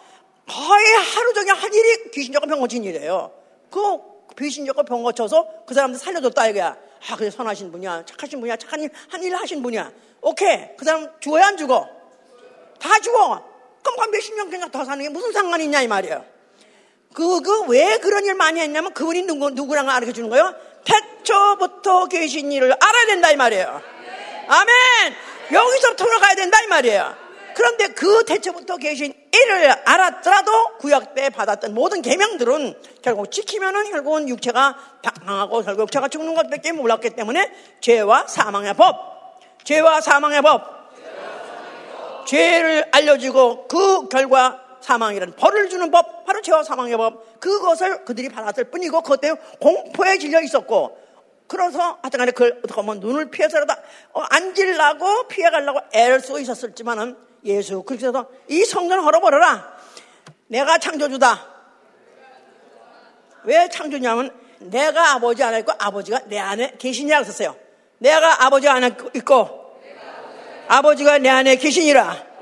[0.47, 3.33] 거의 하루 종일 한 일이 귀신적과 병 고친 일이에요.
[3.71, 6.77] 그 귀신적과 병 고쳐서 그 사람들 살려줬다 이거야.
[7.11, 9.93] 아, 그래 선하신 분이야, 착하신 분이야, 착한 일, 한 일을 하신 분이야.
[10.23, 11.89] 오케이, 그 사람 죽어야 안 죽어?
[12.81, 13.45] 다 죽어.
[13.83, 16.25] 그럼 몇십 년 그냥 더 사는 게 무슨 상관이 있냐 이 말이에요.
[17.13, 20.55] 그, 그, 왜 그런 일 많이 했냐면 그분이 누구, 누구랑 가르쳐 주는 거예요?
[20.85, 23.83] 태초부터 계신 일을 알아야 된다 이 말이에요.
[24.49, 25.15] 아멘!
[25.53, 27.15] 여기서부터 가야 된다 이 말이에요.
[27.55, 34.77] 그런데 그 태초부터 계신 일을 알았더라도 구약 때 받았던 모든 계명들은 결국 지키면은 결국은 육체가
[35.03, 40.75] 당하고 결국 육체가 죽는 것밖에 몰랐기 때문에 죄와 사망의 법, 죄와 사망의 법,
[42.27, 48.65] 죄를 알려주고 그 결과 사망이라는 벌을 주는 법, 바로 죄와 사망의 법, 그것을 그들이 받았을
[48.65, 50.99] 뿐이고, 때문에 공포에 질려 있었고,
[51.47, 53.75] 그래서 하여튼 간에 그걸 어떻게 하면 눈을 피해서라도
[54.13, 59.75] 어, 앉으려고 피해가려고 애를 쓰고 있었을지만은 예수 그리스도서 이 성전 헐어버려라.
[60.49, 61.55] 내가 창조주다.
[63.45, 67.57] 왜 창조냐면 내가 아버지 안에 있고 아버지가 내 안에 계시냐고 썼어요.
[67.99, 69.79] 내가 아버지 안에 있고
[70.69, 72.35] 아버지가 내 안에 계시니라.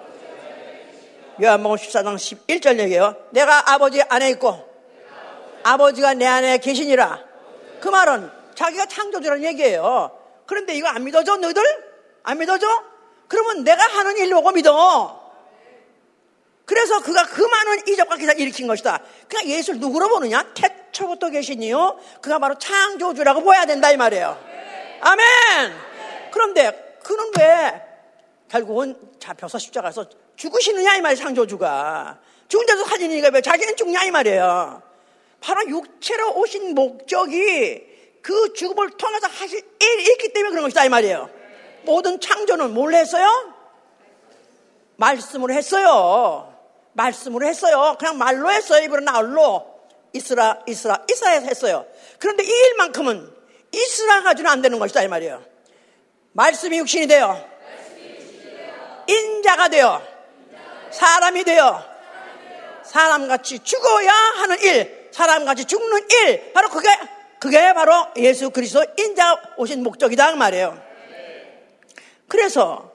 [1.43, 3.17] 요한복음 14장 11절 얘기예요.
[3.31, 4.69] 내가 아버지 안에 있고
[5.65, 7.25] 아버지가 내 안에 계시니라.
[7.81, 10.17] 그 말은 자기가 창조주라는 얘기예요.
[10.47, 11.63] 그런데 이거 안 믿어져 너희들?
[12.23, 12.92] 안 믿어져?
[13.33, 15.19] 그러면 내가 하는 일 보고 믿어.
[16.67, 19.01] 그래서 그가 그 많은 이적과 기사 일으킨 것이다.
[19.27, 20.53] 그러니까 예수를 누구로 보느냐?
[20.53, 21.99] 태초부터 계시니요.
[22.21, 24.39] 그가 바로 창조주라고 보아야 된다 이 말이에요.
[25.01, 25.25] 아멘.
[26.31, 27.83] 그런데 그는 왜
[28.51, 30.05] 결국은 잡혀서 십자가에서
[30.37, 31.25] 죽으시느냐 이 말이에요.
[31.25, 32.19] 창조주가.
[32.49, 34.83] 죽은 자도 살리니까 왜 자기는 죽냐 이 말이에요.
[35.41, 37.83] 바로 육체로 오신 목적이
[38.21, 41.42] 그 죽음을 통해서 하실 일이 있기 때문에 그런 것이다 이 말이에요.
[41.85, 43.55] 모든 창조는 뭘 했어요?
[44.97, 46.53] 말씀으로 했어요.
[46.93, 47.97] 말씀으로 했어요.
[47.99, 48.85] 그냥 말로 했어요.
[48.85, 49.73] 입으로 나얼로
[50.13, 51.87] 이스라, 이스라, 이스라에서 했어요.
[52.19, 53.31] 그런데 이 일만큼은
[53.73, 55.43] 이스라 가지고는 안 되는 것이다 이 말이에요.
[56.33, 57.53] 말씀이 육신이 되어
[59.07, 60.03] 인자가 되어
[60.91, 61.83] 사람이 되어
[62.85, 66.89] 사람같이 죽어야 하는 일, 사람같이 죽는 일, 바로 그게
[67.39, 70.92] 그게 바로 예수 그리스도 인자 오신 목적이다 그 말이에요.
[72.29, 72.93] 그래서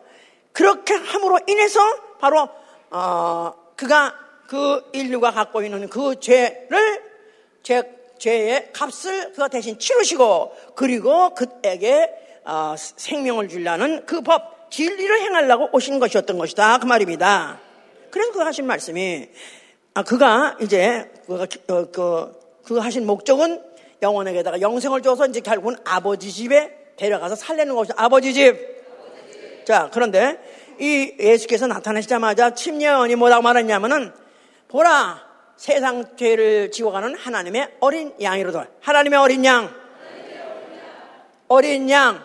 [0.51, 1.79] 그렇게 함으로 인해서
[2.19, 2.49] 바로
[2.89, 4.13] 어, 그가
[4.47, 7.03] 그 인류가 갖고 있는 그 죄를
[7.61, 7.83] 죄,
[8.17, 12.09] 죄의 값을 그가 대신 치르시고 그리고 그에게
[12.45, 16.77] 어, 생명을 주려는 그 법, 진리를 행하려고 오신 것이었던 것이다.
[16.79, 17.59] 그 말입니다.
[18.09, 19.27] 그래서 그 하신 말씀이,
[19.93, 23.61] 아, 그가 이제, 그가, 어, 그, 그 하신 목적은
[24.01, 28.76] 영혼에게다가 영생을 줘서 이제 결국은 아버지 집에 데려가서 살려는 것이 아버지 집.
[29.67, 30.39] 자, 그런데
[30.79, 34.13] 이 예수께서 나타나시자마자 침례원이 뭐라고 말했냐면은
[34.69, 35.21] 보라
[35.57, 38.65] 세상 죄를 지워가는 하나님의 어린 양이로다.
[38.79, 39.69] 하나님의 어린 양.
[41.49, 42.23] 어린 양.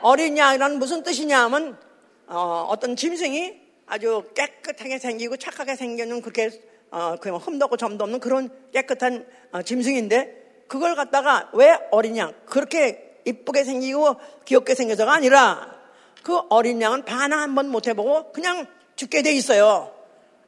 [0.00, 1.78] 어린 양이란 무슨 뜻이냐면
[2.26, 3.54] 어, 떤 짐승이
[3.86, 6.50] 아주 깨끗하게 생기고 착하게 생기는 그렇게
[6.90, 13.20] 어, 그냥 흠없고 점도 없는 그런 깨끗한 어, 짐승인데 그걸 갖다가 왜 어린 양 그렇게
[13.26, 15.77] 이쁘게 생기고 귀엽게 생겨서가 아니라
[16.22, 18.66] 그 어린 양은 반항 한번 못 해보고 그냥
[18.96, 19.94] 죽게 돼 있어요.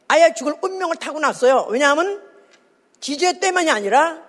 [0.09, 1.67] 아예 죽을 운명을 타고 났어요.
[1.71, 2.23] 왜냐하면
[3.01, 4.23] 지죄 때문이 아니라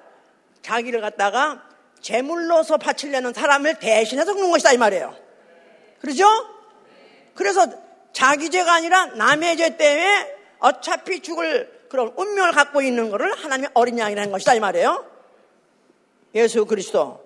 [0.62, 1.64] 자기를 갖다가
[2.02, 5.16] 제물로서 바치려는 사람을 대신해서 죽는 것이다 이 말이에요.
[6.00, 6.26] 그러죠?
[7.36, 7.66] 그래서
[8.14, 14.00] 자기 죄가 아니라 남의 죄 때문에 어차피 죽을 그런 운명을 갖고 있는 것을 하나님의 어린
[14.00, 15.06] 양이라는 것이다 이 말이에요.
[16.36, 17.24] 예수 그리스도.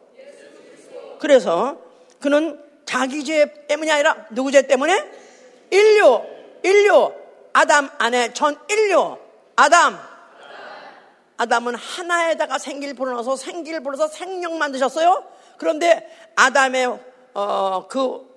[1.19, 1.77] 그래서
[2.19, 2.64] 그는
[2.95, 5.11] 자기 죄 때문이 아니라 누구 죄 때문에?
[5.69, 6.21] 인류,
[6.63, 7.13] 인류,
[7.51, 9.17] 아담 안에 전 인류,
[9.57, 9.99] 아담.
[11.35, 15.25] 아담은 하나에다가 생기를 불어넣어서 생기를 불어서 생명 만드셨어요.
[15.57, 16.97] 그런데 아담의
[17.33, 18.33] 어, 그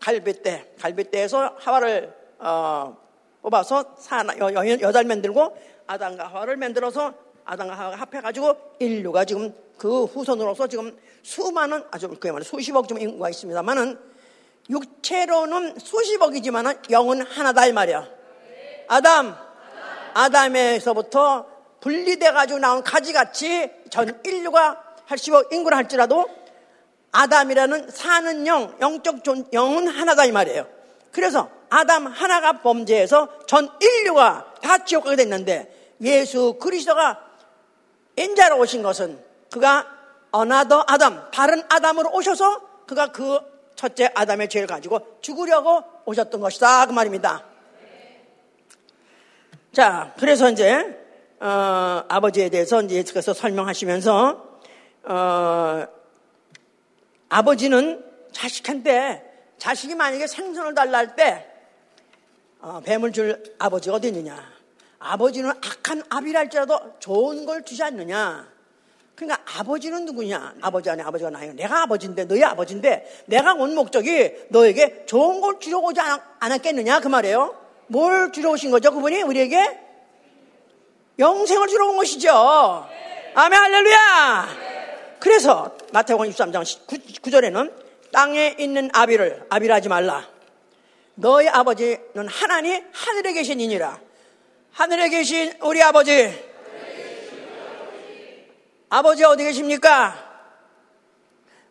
[0.00, 2.96] 갈빗대, 갈빗대에서 하와를 어,
[3.42, 5.56] 뽑아서 사나, 여, 여, 여덟 만들고
[5.86, 12.86] 아담과 하와를 만들어서 아담과 하와가 합해가지고 인류가 지금 그 후손으로서 지금 수많은 아주 그야말로 수십억
[12.86, 13.98] 좀 인구가 있습니다만은
[14.68, 18.06] 육체로는 수십억이지만은 영은 하나다 이 말이야.
[18.88, 19.34] 아담,
[20.12, 21.46] 아담에서부터
[21.80, 26.28] 분리돼 가지고 나온 가지같이 전 인류가 80억 인구를 할지라도
[27.12, 30.68] 아담이라는 사는 영, 영적 존, 영은 하나다 이 말이에요.
[31.10, 37.18] 그래서 아담 하나가 범죄해서 전 인류가 다 지옥 가게 됐는데 예수 그리스도가
[38.16, 39.86] 인자로 오신 것은 그가
[40.30, 43.38] another 아담, 다른 아담으로 오셔서 그가 그
[43.74, 46.86] 첫째 아담의 죄를 가지고 죽으려고 오셨던 것이다.
[46.86, 47.44] 그 말입니다.
[49.72, 50.98] 자, 그래서 이제,
[51.40, 54.58] 어, 아버지에 대해서 이제 예수께서 설명하시면서,
[55.04, 55.86] 어,
[57.28, 59.24] 아버지는 자식한테,
[59.58, 61.46] 자식이 만약에 생선을 달라 할 때,
[62.60, 64.36] 어, 뱀을 줄 아버지가 어디 있느냐.
[64.98, 68.46] 아버지는 악한 아비랄지라도 좋은 걸 주지 않느냐.
[69.20, 70.54] 그러니까 아버지는 누구냐?
[70.62, 71.52] 아버지 안에 아버지가 나요.
[71.52, 76.00] 내가 아버지인데, 너희 아버지인데, 내가 온 목적이 너에게 좋은 걸 주려고 오지
[76.38, 77.00] 않았겠느냐?
[77.00, 77.54] 그 말이에요.
[77.88, 78.90] 뭘 주러 오신 거죠?
[78.92, 79.78] 그분이 우리에게?
[81.18, 82.88] 영생을 주러 온 것이죠.
[83.34, 84.48] 아멘, 할렐루야!
[85.18, 87.74] 그래서 마태복음 23장 9, 절에는
[88.12, 90.26] 땅에 있는 아비를 아비라지 말라.
[91.14, 94.00] 너희 아버지는 하나님 하늘에 계신 이니라.
[94.72, 96.49] 하늘에 계신 우리 아버지
[98.90, 100.16] 아버지 어디 계십니까?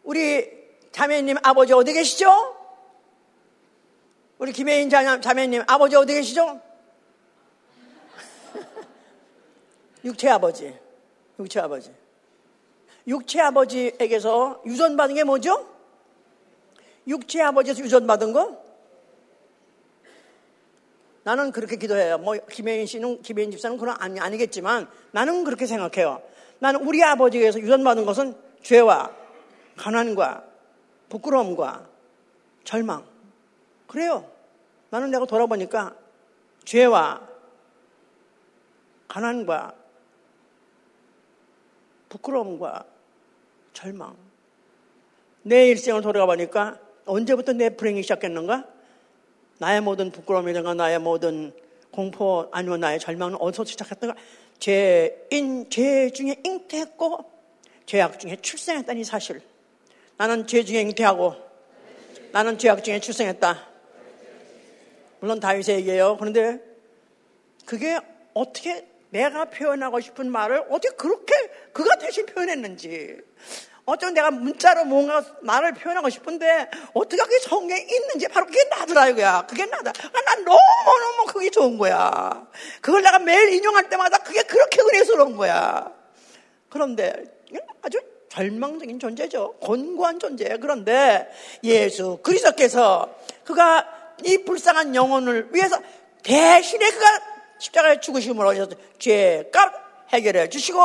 [0.04, 0.50] 우리
[0.94, 2.56] 자매님 아버지 어디 계시죠?
[4.38, 6.62] 우리 김혜인 자매님 아버지 어디 계시죠?
[10.06, 10.74] 육체 아버지,
[11.38, 11.94] 육체 아버지.
[13.06, 15.68] 육체 아버지에게서 유전받은 게 뭐죠?
[17.06, 18.64] 육체 아버지에서 유전받은 거?
[21.24, 22.18] 나는 그렇게 기도해요.
[22.18, 26.22] 뭐, 김혜인 씨는, 김혜인 집사는 그건 아니, 아니겠지만 나는 그렇게 생각해요.
[26.60, 29.12] 나는 우리 아버지에게서 유전받은 것은 죄와
[29.78, 30.44] 가난과
[31.10, 31.88] 부끄러움과
[32.64, 33.04] 절망.
[33.88, 34.30] 그래요.
[34.90, 35.96] 나는 내가 돌아보니까
[36.66, 37.28] 죄와
[39.08, 39.74] 가난과
[42.10, 42.86] 부끄러움과
[43.74, 44.16] 절망.
[45.44, 48.66] 내 일생을 돌아가 보니까 언제부터 내 불행이 시작했는가?
[49.58, 51.54] 나의 모든 부끄러움이든가 나의 모든
[51.92, 54.16] 공포 아니면 나의 절망은 어디서 시작했던가?
[54.60, 57.32] 죄 인, 죄 중에 잉태했고
[57.86, 59.42] 죄악 중에 출생했다니 사실.
[60.18, 61.36] 나는 죄 중에 잉태하고
[62.32, 63.68] 나는 죄악 중에 출생했다.
[65.22, 66.18] 물론 다윗의 얘기예요.
[66.18, 66.60] 그런데
[67.66, 68.00] 그게
[68.34, 71.34] 어떻게 내가 표현하고 싶은 말을 어떻게 그렇게
[71.74, 73.18] 그가 대신 표현했는지
[73.90, 79.46] 어쩌면 내가 문자로 뭔가 말을 표현하고 싶은데 어떻게 그게 성경에 있는지 바로 그게 나더라 이거야.
[79.48, 79.92] 그게 나다.
[79.92, 82.48] 그러니까 난 너무너무 그게 좋은 거야.
[82.82, 85.92] 그걸 내가 매일 인용할 때마다 그게 그렇게 은혜스러운 거야.
[86.70, 87.24] 그런데
[87.82, 89.56] 아주 절망적인 존재죠.
[89.60, 90.58] 곤고한 존재.
[90.62, 91.30] 그런데
[91.64, 93.14] 예수 그리스도께서
[93.44, 93.88] 그가
[94.24, 95.78] 이 불쌍한 영혼을 위해서
[96.24, 97.06] 대신에 그가
[97.60, 98.54] 십자가에 죽으심으로
[99.00, 100.80] 죄값 해결해 주시고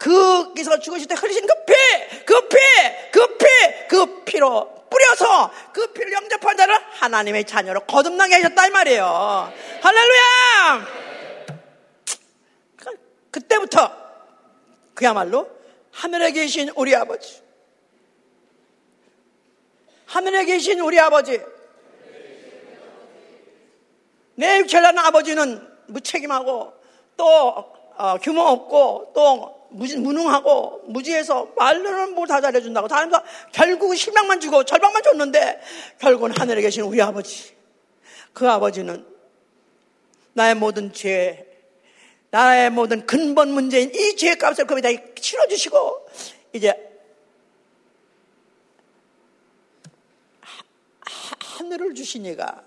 [0.00, 2.56] 그 기사가 죽으실 때 흘리신 그 피, 그 피,
[3.12, 3.46] 그 피,
[3.86, 9.52] 그 피로 뿌려서 그 피를 영접한 자를 하나님의 자녀로 거듭나게 하셨다 이 말이에요.
[9.82, 11.00] 할렐루야!
[13.30, 13.92] 그때부터
[14.94, 15.48] 그야말로
[15.92, 17.42] 하늘에 계신 우리 아버지,
[20.06, 21.38] 하늘에 계신 우리 아버지,
[24.34, 26.72] 내 육체라는 아버지는 무책임하고
[27.18, 27.26] 또
[27.98, 35.60] 어, 규모 없고 또 무능하고 무지해서 말로는 뭘다 잘해준다고 다른가 결국 실망만 주고 절망만 줬는데
[35.98, 37.54] 결국은 하늘에 계신 우리 아버지
[38.32, 39.06] 그 아버지는
[40.32, 41.46] 나의 모든 죄
[42.30, 46.08] 나의 모든 근본 문제인 이 죄값을 거기다 치러주시고
[46.52, 46.74] 이제
[51.60, 52.64] 하늘을 주시니가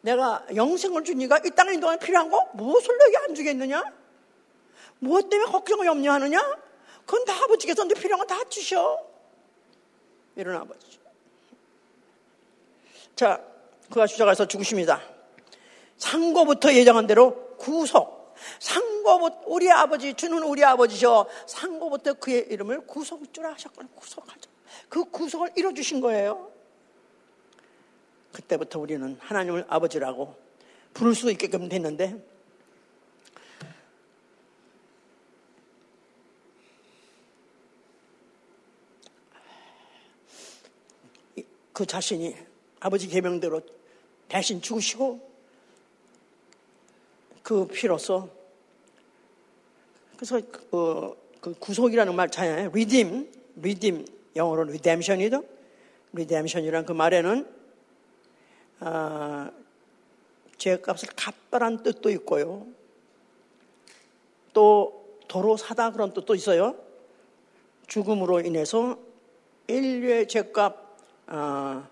[0.00, 4.03] 내가 영생을 주니까 이 땅에 인동안 필요한 거 무엇을 내게 안 주겠느냐?
[5.04, 6.40] 무엇 때문에 걱정을 염려하느냐?
[7.04, 8.98] 그건 다 아버지께서 내 필요한 거다 주셔.
[10.36, 10.98] 이런 아버지.
[13.14, 13.40] 자,
[13.90, 15.02] 그가 주자가서 죽으십니다.
[15.98, 18.34] 상고부터 예정한 대로 구속.
[18.58, 21.28] 상고부터 우리 아버지 주는 우리 아버지셔.
[21.46, 24.50] 상고부터 그의 이름을 구속주라 하셨거나 구속하죠.
[24.88, 26.50] 그 구속을 이뤄 주신 거예요.
[28.32, 30.34] 그때부터 우리는 하나님을 아버지라고
[30.92, 32.33] 부를 수 있게끔 됐는데
[41.74, 42.34] 그 자신이
[42.78, 43.60] 아버지 계명대로
[44.28, 45.34] 대신 죽으시고
[47.42, 48.28] 그 피로서
[50.16, 52.68] 그래서 그, 그 구속이라는 말 잖아요.
[52.68, 54.06] redeem, redeem
[54.36, 55.44] 영어로 redemption이죠.
[56.14, 57.46] redemption이란 그 말에는
[58.78, 59.50] 아,
[60.56, 62.66] 죄값을 갚다란 뜻도 있고요.
[64.52, 66.76] 또 도로 사다 그런 뜻도 있어요.
[67.88, 68.96] 죽음으로 인해서
[69.66, 70.83] 인류의 죄값
[71.26, 71.86] 어,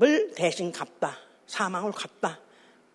[0.00, 1.18] 을 대신 갚다.
[1.46, 2.40] 사망을 갚다.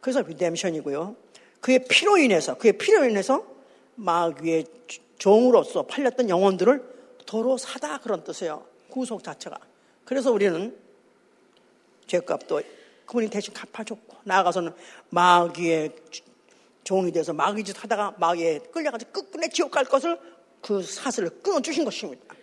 [0.01, 1.15] 그래서 리뎀션이고요.
[1.61, 3.45] 그의 피로 인해서, 그의 피로 인해서
[3.95, 4.65] 마귀의
[5.17, 8.65] 종으로서 팔렸던 영혼들을 도로 사다 그런 뜻이에요.
[8.89, 9.59] 구속 자체가.
[10.05, 10.75] 그래서 우리는
[12.07, 12.61] 죄값도
[13.05, 14.73] 그분이 대신 갚아줬고 나아가서는
[15.09, 15.95] 마귀의
[16.83, 20.17] 종이 돼서 마귀 짓 하다가 마귀에 끌려가지고 끝끝내 지옥 갈 것을
[20.61, 22.35] 그 사슬을 끊어주신 것입니다.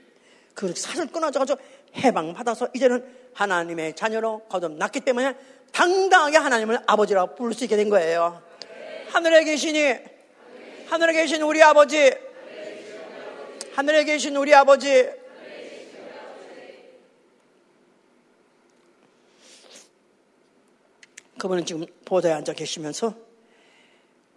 [0.55, 1.59] 그 사슬 끊어져가지고
[1.97, 5.35] 해방받아서 이제는 하나님의 자녀로 거듭났기 때문에
[5.73, 8.43] 당당하게 하나님을 아버지라고 부를 수 있게 된 거예요.
[9.09, 9.95] 하늘에 계시니,
[10.87, 12.13] 하늘에 계신 우리 아버지,
[13.75, 15.09] 하늘에 계신 우리 아버지,
[21.39, 23.15] 그분은 지금 보좌에 앉아 계시면서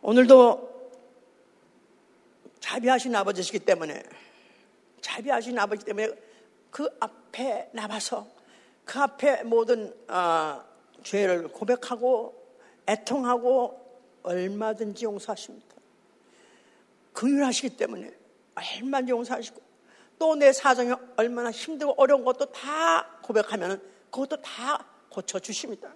[0.01, 0.91] 오늘도
[2.59, 4.03] 자비하신 아버지시기 때문에
[4.99, 6.09] 자비하신 아버지 때문에
[6.69, 8.27] 그 앞 에 나와서
[8.85, 10.63] 그 앞에 모든 어,
[11.03, 12.35] 죄를 고백하고
[12.87, 13.85] 애통하고
[14.23, 15.75] 얼마든지 용서하십니다.
[17.13, 18.11] 긍휼하시기 때문에
[18.55, 19.67] 얼마든지 용서하시고
[20.19, 25.93] 또 내 사정이 얼마나 힘들고 어려운 것도 다 고백하면 그것도 다 고쳐 주십니다.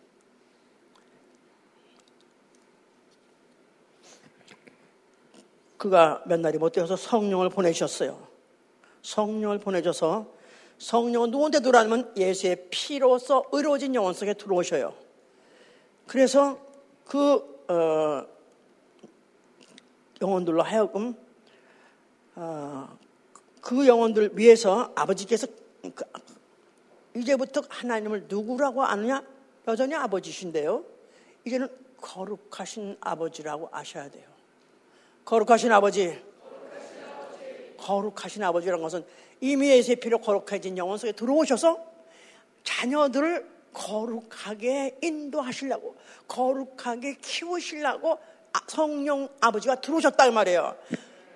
[5.78, 8.28] 그가 몇 날이 못 되어서 성령을 보내셨어요.
[9.02, 10.32] 성령을 보내줘서
[10.82, 14.96] 성령은 누구한테 들어가면 예수의 피로서 의로워진 영혼 속에 들어오셔요.
[16.08, 16.58] 그래서
[17.06, 18.26] 그 어,
[20.20, 21.16] 영혼들로 하여금
[22.36, 22.98] 어,
[23.62, 25.46] 그 영혼들 위해서 아버지께서
[25.94, 26.04] 그,
[27.16, 29.24] 이제부터 하나님을 누구라고 아느냐?
[29.68, 30.84] 여전히 아버지신데요.
[31.46, 31.68] 이제는
[32.02, 34.26] 거룩하신 아버지라고 아셔야 돼요.
[35.26, 36.20] 거룩하신 아버지.
[37.82, 39.06] 거룩하신 아버지라는 것은
[39.42, 41.84] 이미 예수의 피로 거룩해진 영혼 속에 들어오셔서
[42.64, 45.96] 자녀들을 거룩하게 인도하시려고
[46.28, 48.20] 거룩하게 키우시려고
[48.54, 50.76] 아, 성령 아버지가 들어오셨다 이 말이에요.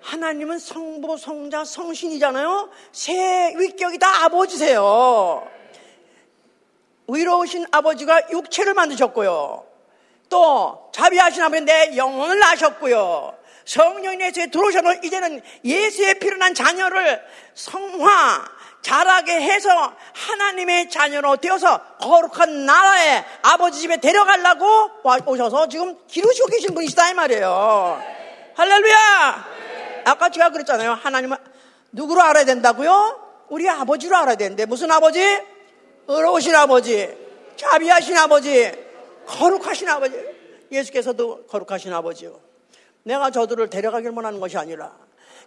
[0.02, 2.70] 하나님은 성부, 성자, 성신이잖아요.
[2.92, 5.48] 새 위격이 다 아버지세요.
[7.08, 9.66] 위로우신 아버지가 육체를 만드셨고요.
[10.28, 13.36] 또 자비하신 아버지 내 영혼을 낳으셨고요.
[13.66, 17.22] 내 속에 들어오셔서 이제는 예수의 피로 난 자녀를
[17.54, 18.44] 성화,
[18.82, 24.90] 자라게 해서 하나님의 자녀로 되어서 거룩한 나라의 아버지 집에 데려가려고
[25.26, 28.02] 오셔서 지금 기르시고 계신 분이시다 이 말이에요.
[28.54, 29.56] 할렐루야!
[30.06, 30.92] 아까 제가 그랬잖아요.
[30.92, 31.36] 하나님은
[31.92, 33.46] 누구로 알아야 된다고요?
[33.48, 35.20] 우리 아버지로 알아야 되는데 무슨 아버지?
[36.08, 37.08] 의로우신 아버지,
[37.56, 38.72] 자비하신 아버지,
[39.26, 40.14] 거룩하신 아버지.
[40.70, 42.45] 예수께서도 거룩하신 아버지요.
[43.06, 44.92] 내가 저들을 데려가길 원하는 것이 아니라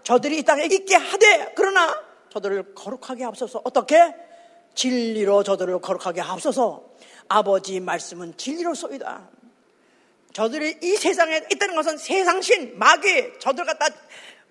[0.03, 1.93] 저들이 이 땅에 있게 하되 그러나
[2.29, 3.61] 저들을 거룩하게 앞서서.
[3.65, 4.15] 어떻게?
[4.75, 6.83] 진리로 저들을 거룩하게 하옵소서.
[7.27, 9.27] 아버지 말씀은 진리로 쏘이다.
[10.31, 13.87] 저들이 이 세상에 있다는 것은 세상신, 마귀, 저들 갖다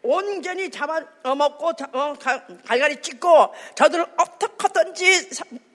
[0.03, 2.15] 온전히 잡아 먹고, 어,
[2.67, 5.31] 갈갈이 찍고, 저들을 어떻게 하든지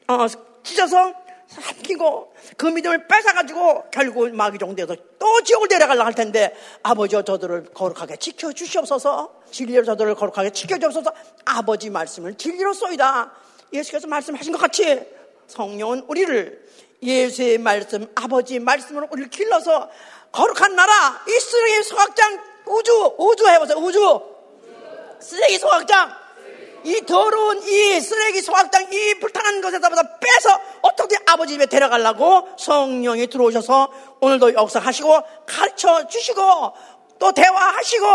[0.07, 0.27] 어,
[0.61, 1.13] 찢어서
[1.47, 8.17] 삼키고, 그 믿음을 뺏어가지고, 결국 마귀 종대에서 또 지옥을 데려가려고 할 텐데, 아버지와 저들을 거룩하게
[8.17, 11.11] 지켜주시옵소서, 진리로 저들을 거룩하게 지켜주옵소서,
[11.45, 13.31] 아버지 말씀을 진리로 쏘이다.
[13.71, 15.01] 예수께서 말씀하신 것 같이
[15.47, 16.67] 성령은 우리를
[17.01, 19.89] 예수의 말씀, 아버지 말씀으로 우리를 길러서
[20.31, 24.21] 거룩한 나라, 이 쓰레기 소각장, 우주, 우주 해보세요, 우주.
[25.19, 26.22] 쓰레기 소각장.
[26.83, 33.91] 이 더러운 이 쓰레기 소각장, 이 불타는 것에서부터 빼서 어떻게 아버지 집에 데려가려고 성령이 들어오셔서
[34.19, 36.41] 오늘도 역사하시고 가르쳐 주시고
[37.19, 38.05] 또 대화하시고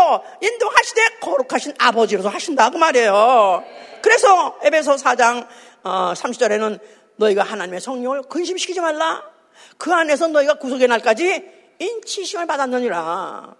[0.41, 3.63] 인도하시되 거룩하신 아버지로서 하신다 그 말이에요.
[4.01, 5.47] 그래서 에베소 4장
[5.83, 6.79] 어, 30절에는
[7.15, 9.23] 너희가 하나님의 성령을 근심시키지 말라.
[9.77, 11.43] 그 안에서 너희가 구속의 날까지
[11.79, 13.55] 인치심을 받았느니라.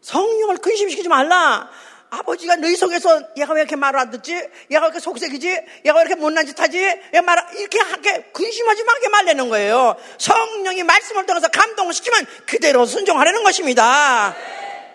[0.00, 1.68] 성령을 근심시키지 말라.
[2.10, 4.32] 아버지가 너희 속에서 얘가 왜 이렇게 말을 안 듣지?
[4.34, 5.48] 얘가 왜 이렇게 속색이지?
[5.84, 6.78] 얘가 왜 이렇게 못난 짓 하지?
[6.78, 9.96] 얘 말, 이렇게 하게 근심하지 말게 말내는 거예요.
[10.18, 14.34] 성령이 말씀을 통해서 감동을 시키면 그대로 순종하려는 것입니다.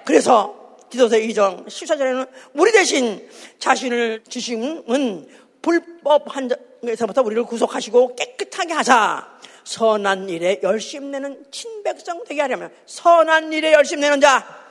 [0.05, 3.27] 그래서 기도서 2장 14절에는 우리 대신
[3.59, 5.27] 자신을 주심은
[5.61, 9.33] 불법 한에서부터 우리를 구속하시고 깨끗하게 하자.
[9.63, 14.62] 선한 일에 열심 내는 친백성 되게 하려면 선한 일에 열심 내는 자.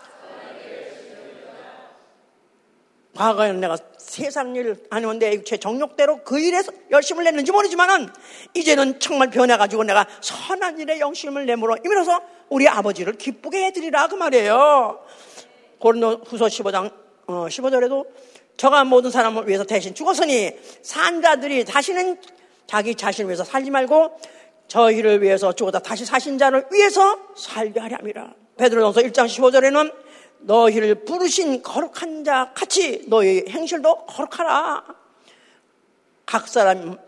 [3.16, 8.08] 과거에는 내가 세상 일 아니면 내 육체 정욕대로 그 일에 열심을 냈는지 모르지만은
[8.54, 15.00] 이제는 정말 변해가지고 내가 선한 일에 영심을 내므로 이면서 우리 아버지를 기쁘게 해드리라 그 말이에요.
[15.78, 16.92] 고린도 후서 15장
[17.26, 18.06] 어, 15절에도
[18.56, 20.52] 저가 모든 사람을 위해서 대신 죽었으니
[20.82, 22.18] 산자들이 다시는
[22.66, 24.18] 자기 자신을 위해서 살지 말고
[24.68, 28.34] 저희를 위해서 죽었다 다시 사신 자를 위해서 살게 하려함이라.
[28.56, 29.92] 베드로전서 1장 15절에는
[30.42, 34.84] 너희를 부르신 거룩한 자 같이 너희 행실도 거룩하라.
[36.26, 36.98] 각 사람을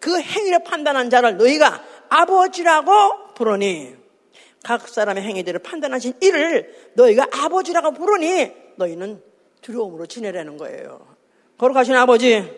[0.00, 3.94] 그 행위를 판단한 자를 너희가 아버지라고 부르니
[4.62, 9.22] 각 사람의 행위들을 판단하신 이를 너희가 아버지라고 부르니 너희는
[9.62, 11.06] 두려움으로 지내라는 거예요.
[11.58, 12.50] 거룩하신 아버지,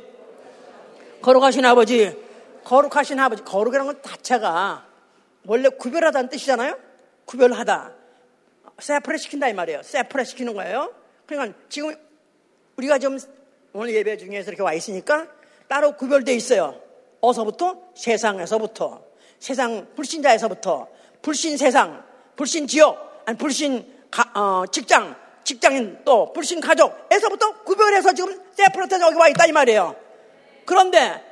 [1.22, 2.16] 거룩하신 아버지,
[2.64, 4.86] 거룩하신 아버지, 거룩이라는 건 자체가
[5.47, 6.76] 원래 구별하다는 뜻이잖아요?
[7.24, 7.97] 구별하다.
[8.78, 9.83] separate 시킨다 이 말이에요.
[9.82, 10.95] separate 시키는 거예요.
[11.26, 11.95] 그러니까 지금
[12.76, 13.18] 우리가 좀
[13.72, 15.26] 오늘 예배 중에서 이렇게 와 있으니까
[15.68, 16.81] 따로 구별되어 있어요.
[17.20, 17.76] 어서부터?
[17.95, 19.03] 세상에서부터.
[19.39, 20.89] 세상 불신자에서부터.
[21.22, 22.05] 불신 세상,
[22.37, 29.16] 불신 지역, 아니 불신 가, 어, 직장, 직장인 또 불신 가족에서부터 구별해서 지금 separate 여기
[29.16, 29.97] 와 있다 이 말이에요.
[30.64, 31.24] 그런데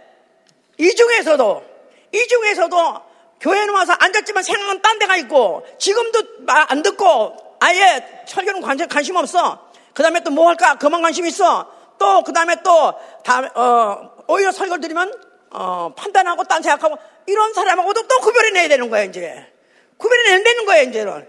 [0.78, 1.64] 이 중에서도
[2.12, 3.06] 이 중에서도
[3.40, 9.16] 교회는 와서 앉았지만 생각은 딴 데가 있고 지금도 말 안 듣고 아예 철교는 관심, 관심
[9.16, 9.68] 없어.
[9.94, 10.76] 그 다음에 또 뭐 할까?
[10.76, 11.70] 그만 관심 있어.
[11.98, 12.94] 또 그 다음에 또
[13.24, 15.12] 다, 어, 오히려 설교를 드리면
[15.50, 19.52] 어, 판단하고 딴 생각하고 이런 사람하고도 또 구별해내야 되는 거야 이제.
[19.96, 21.26] 구별해내야 되는 거야 이제는.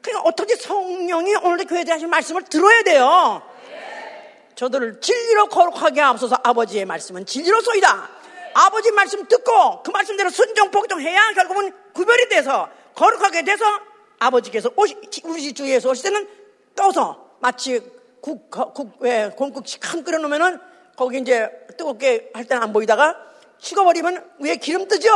[0.00, 3.42] 그러니까 어떻게 성령이 오늘도 교회에 대하신 말씀을 들어야 돼요.
[4.54, 8.08] 저들을 진리로 거룩하게 하옵소서 아버지의 말씀은 진리로 쏘이다.
[8.54, 13.64] 아버지 말씀 듣고 그 말씀대로 순종 복종해야 결국은 구별이 돼서 거룩하게 돼서
[14.18, 16.28] 아버지께서 오시, 우리 주위에서 오실 때는
[16.74, 17.80] 떠서 마치
[18.20, 20.58] 국, 국, 왜, 공국씩 큰 끓여놓으면은
[20.96, 23.16] 거기 이제 뜨겁게 할 때는 안 보이다가
[23.58, 25.10] 식어버리면 위에 기름 뜨죠?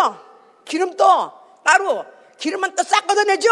[0.64, 1.38] 기름 떠.
[1.64, 2.04] 따로
[2.38, 3.48] 기름만 또싹 걷어내죠?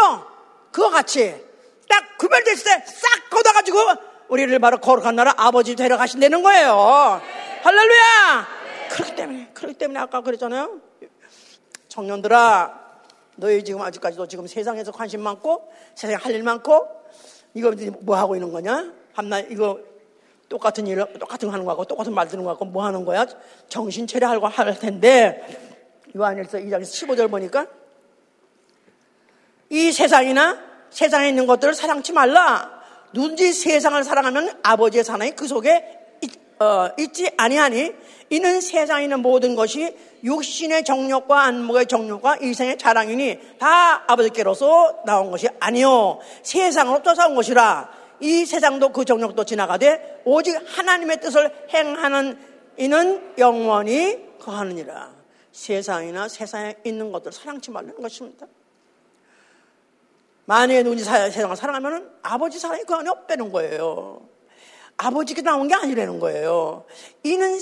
[0.71, 1.43] 그와 같이
[1.89, 3.79] 딱 구별됐을 때 싹 걷어가지고
[4.29, 7.21] 우리를 바로 거룩한 나라 아버지 데려가신다는 거예요.
[7.63, 8.47] 할렐루야!
[8.91, 10.81] 그렇기 때문에, 그렇기 때문에 아까 그랬잖아요.
[11.87, 12.76] 청년들아,
[13.37, 16.87] 너희 지금 아직까지도 지금 세상에서 관심 많고, 세상에 할일 많고,
[17.53, 17.71] 이거
[18.01, 18.93] 뭐 하고 있는 거냐?
[19.13, 19.79] 밤날 이거
[20.49, 23.25] 똑같은 일을, 똑같은 거 하는 거하고, 똑같은 말 듣는 거하고, 뭐 하는 거야?
[23.69, 25.45] 정신 차려하고 할 텐데,
[26.15, 27.67] 요한일서 2장 15절 보니까,
[29.69, 30.59] 이 세상이나
[30.89, 32.81] 세상에 있는 것들을 사랑치 말라.
[33.13, 35.96] 누군지 세상을 사랑하면 아버지의 사랑이 그 속에
[36.59, 37.29] 어, 있지?
[37.37, 37.93] 아니하니.
[38.29, 45.47] 이는 세상에 있는 모든 것이 육신의 정욕과 안목의 정욕과 일생의 자랑이니 다 아버지께로서 나온 것이
[45.59, 46.19] 아니요.
[46.43, 47.89] 세상으로 쫓아온 것이라.
[48.19, 52.37] 이 세상도 그 정욕도 지나가되 오직 하나님의 뜻을 행하는
[52.77, 55.15] 이는 영원히 거하느니라.
[55.51, 58.45] 세상이나 세상에 있는 것들 사랑치 말라는 것입니다.
[60.45, 64.21] 만약에 누군지 세상을 사랑하면 아버지 사랑이 그 안에 없다는 거예요
[64.97, 66.85] 아버지께 나온 게 아니라는 거예요.
[67.23, 67.59] 이는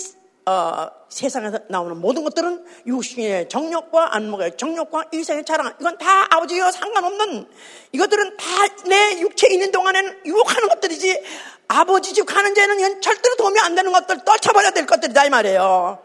[0.48, 5.74] 어, 세상에서 나오는 모든 것들은 육신의 정력과 안목의 정력과 이생의 자랑.
[5.80, 7.48] 이건 다 아버지와 상관없는
[7.94, 11.24] 이것들은 다 내 육체에 있는 동안에는 유혹하는 것들이지
[11.68, 16.00] 아버지 집 가는 죄는 이건 절대로 도움이 안 되는 것들 떨쳐버려야 될 것들이다 이 말이에요.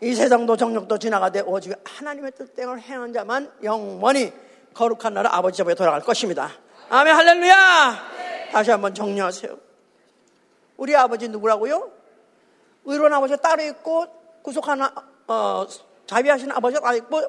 [0.00, 4.32] 이 세상도 정력도 지나가되 오직 하나님의 뜻대로 행한 자만 영원히
[4.72, 6.50] 거룩한 나라 아버지 앞에 돌아갈 것입니다.
[6.88, 8.02] 아멘 할렐루야!
[8.52, 9.69] 다시 한번 정리하세요
[10.80, 11.92] 우리 아버지 누구라고요?
[12.86, 14.06] 의로운 아버지가 따로 있고
[14.42, 14.86] 구속하는
[15.28, 15.66] 어,
[16.06, 17.20] 자비하신 아버지가 따로 있고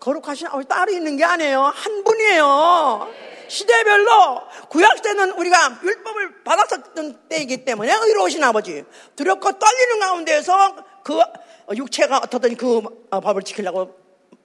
[0.00, 1.62] 거룩하신 아버지 따로 있는 게 아니에요.
[1.62, 3.08] 한 분이에요.
[3.46, 11.20] 시대별로 구약 때는 우리가 율법을 받았었던 때이기 때문에 의로우신 아버지 두렵고 떨리는 가운데서 그
[11.76, 13.94] 육체가 어떻든 그 법을 지키려고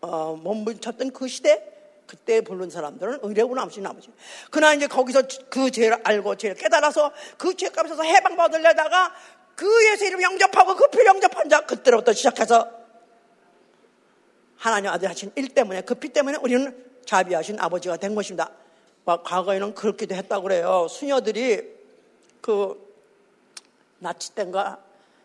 [0.02, 1.79] 어, 몸부쳤던 그 시대
[2.10, 4.10] 그때 부른 사람들은 의뢰군 아버지 아버지.
[4.50, 9.14] 그러나 이제 거기서 그 죄를 알고 죄를 깨달아서 그 죄값에서 해방받으려다가
[9.56, 12.68] 그 예수 이름 영접하고 그 피 영접한 자 그때로부터 시작해서
[14.58, 18.50] 하나님 아들 하신 일 때문에 그 피 때문에 우리는 자비하신 아버지가 된 것입니다.
[19.06, 20.88] 과거에는 그렇기도 했다고 그래요.
[20.90, 21.78] 수녀들이
[22.42, 22.90] 그
[24.00, 24.80] 나치 때인가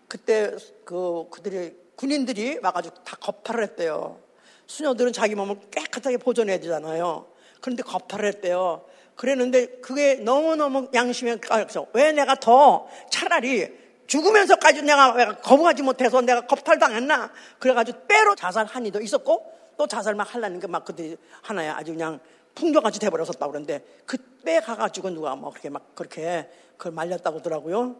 [0.07, 0.55] 그때
[0.85, 4.21] 그 그들이 군인들이 와가지고 다 겁탈을 했대요.
[4.67, 7.27] 수녀들은 자기 몸을 깨끗하게 보존해야 되잖아요.
[7.61, 8.85] 그런데 겁탈을 했대요.
[9.17, 13.73] 그랬는데 그게 너무너무 양심에 까여서 왜 내가 더 차라리
[14.07, 17.33] 죽으면서까지 내가 거부하지 못해서 내가 겁탈당했나?
[17.59, 22.21] 그래가지고 때로 자살한 이도 있었고 또 자살만 하려는 게 막 그들이 하나에 아주 그냥
[22.55, 27.97] 풍조같이 돼버렸었다고 그러는데 그때 가가지고 누가 뭐 그렇게 막 그렇게 그걸 말렸다고 하더라고요.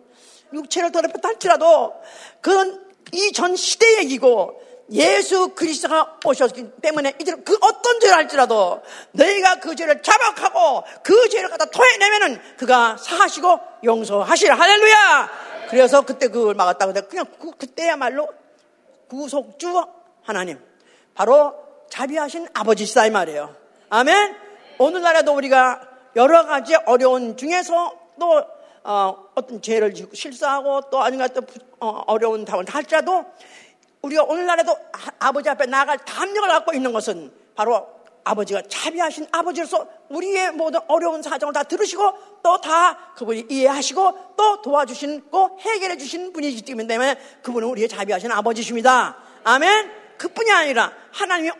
[0.53, 1.95] 육체를 더럽혔다 할지라도
[2.41, 4.63] 그건 이전 시대 얘기고
[4.93, 8.83] 예수 그리스도가 오셨기 때문에 이제 그 어떤 죄를 할지라도
[9.13, 15.31] 너희가 그 죄를 자박하고 그 죄를 갖다 토해내면은 그가 사하시고 용서하시라 할렐루야
[15.71, 18.29] 그래서 그때 그걸 막았다고 그냥 그, 그때야말로
[19.09, 19.83] 구속주
[20.23, 20.59] 하나님
[21.15, 21.55] 바로
[21.89, 23.55] 자비하신 아버지시다 이 말이에요.
[23.89, 24.37] 아멘.
[24.79, 25.81] 오늘날에도 우리가
[26.17, 28.45] 여러 가지 어려운 중에서 또
[28.83, 31.41] 어, 떤 죄를 실수하고 또 아닌가 또
[31.81, 33.25] 어, 려운 답을 할지라도
[34.05, 34.77] 우리가 오늘날에도
[35.19, 37.87] 아버지 앞에 나갈 담력을 갖고 있는 것은 바로
[38.25, 45.59] 아버지가 자비하신 아버지로서 우리의 모든 어려운 사정을 다 들으시고 또 다 그분이 이해하시고 또 도와주시고
[45.61, 49.17] 해결해 주시는 분이기 때문에 그분은 우리의 자비하신 아버지십니다.
[49.45, 49.91] 아멘.
[50.19, 51.51] 그뿐이 아니라 하나님이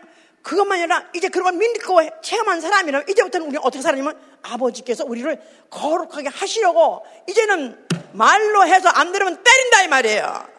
[0.41, 6.29] 그것만 아니라 이제 그런 걸 믿고 체험한 사람이라면 이제부터는 우리 어떻게 살아냐면 아버지께서 우리를 거룩하게
[6.29, 10.54] 하시려고 이제는 말로 해서 안 들으면 때린다 이 말이에요.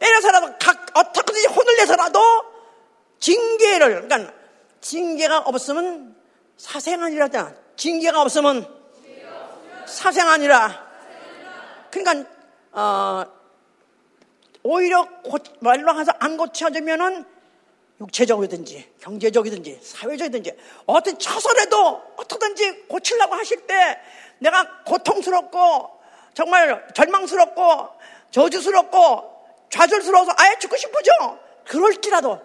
[0.00, 2.20] 때려서라도 각 어떻게든지 혼을 내서라도
[3.20, 4.32] 징계를 그러니까
[4.80, 6.16] 징계가 없으면
[6.56, 7.54] 사생아니라잖아.
[7.76, 8.66] 징계가 없으면
[9.86, 10.90] 사생아니라.
[11.90, 12.30] 그러니까
[12.72, 13.24] 어,
[14.62, 17.24] 오히려 고, 말로 해서 안 고쳐지면은
[18.00, 24.00] 육체적이든지 경제적이든지 사회적이든지 어떤 처설에도 어떻든지 고치려고 하실 때
[24.38, 26.00] 내가 고통스럽고
[26.32, 27.88] 정말 절망스럽고
[28.30, 29.29] 저주스럽고
[29.70, 31.10] 좌절스러워서 아예 죽고 싶으죠.
[31.66, 32.40] 그럴지라도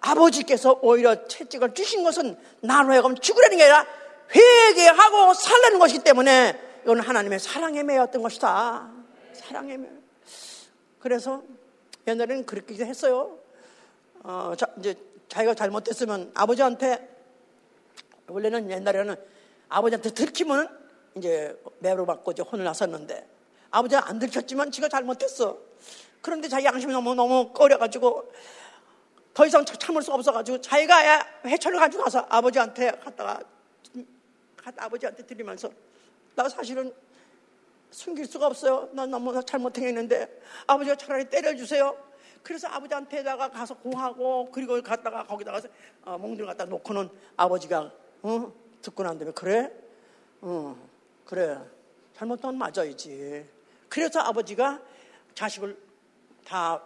[0.00, 3.86] 아버지께서 오히려 채찍을 주신 것은 나로 하여금 죽으려는 게 아니라
[4.34, 8.90] 회개하고 살라는 것이기 때문에 이건 하나님의 사랑에 매였던 것이다.
[9.34, 9.88] 사랑에 매.
[11.00, 11.42] 그래서
[12.06, 13.38] 옛날에는 그렇게 했어요.
[14.22, 14.94] 어, 자, 이제
[15.28, 17.08] 자기가 잘못했으면 아버지한테
[18.28, 19.16] 원래는 옛날에는
[19.68, 20.68] 아버지한테 들키면
[21.16, 23.26] 이제 매로 받고 이제 혼을 났었는데
[23.70, 25.67] 아버지가 안 들켰지만 지가 잘못했어.
[26.20, 28.32] 그런데 자기 양심이 너무 너무 꺼려가지고
[29.34, 33.40] 더 이상 참을 수 없어가지고 자기가 해초를 가지고 가서 아버지한테 갔다가
[34.76, 35.70] 아버지한테 드리면서
[36.34, 36.92] 나 사실은
[37.90, 38.88] 숨길 수가 없어요.
[38.92, 41.96] 난 너무 잘못했는데 아버지가 차라리 때려주세요.
[42.42, 45.60] 그래서 아버지한테다가 가서 고하고 그리고 갔다가 거기다가
[46.04, 47.90] 어, 몽들 갖다 놓고는 아버지가
[48.22, 48.52] 어?
[48.82, 49.72] 듣고 난 다음에 그래?
[50.40, 50.76] 어,
[51.24, 51.58] 그래.
[52.16, 53.46] 잘못하면 맞아야지.
[53.88, 54.80] 그래서 아버지가
[55.34, 55.76] 자식을
[56.48, 56.82] 다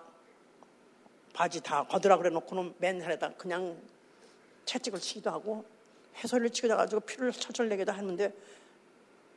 [1.33, 3.81] 바지 다 거들라 그래 놓고는 맨살에다 그냥
[4.65, 5.65] 채찍을 치기도 하고
[6.17, 8.35] 해설을 치기도 가지고 피를 철철 내기도 하는데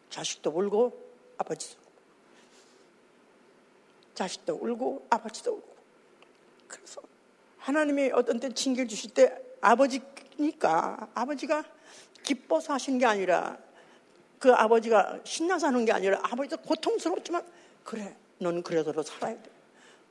[0.09, 1.05] 자식도 울고
[1.37, 1.91] 아버지도 울고.
[4.15, 5.75] 자식도 울고 아버지도 울고.
[6.67, 7.01] 그래서
[7.59, 11.63] 하나님이 어떤 때 징계를 주실 때 아버지니까 아버지가
[12.23, 13.59] 기뻐서 하신 게 아니라
[14.39, 17.45] 그 아버지가 신나서 하는 게 아니라 아버지도 고통스럽지만
[17.83, 19.54] 그래 너는 그래서라도 살아야 돼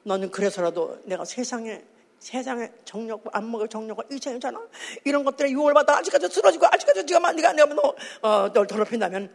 [0.04, 1.82] 너는 그래서라도 내가 세상에
[2.18, 4.58] 세상에 정력과 안목의 정력과 이체잖아
[5.04, 9.30] 이런 것들에 유월받아 아직까지 쓰러지고 아직까지 네가 네가 내가 너, 어, 널 더럽힌다면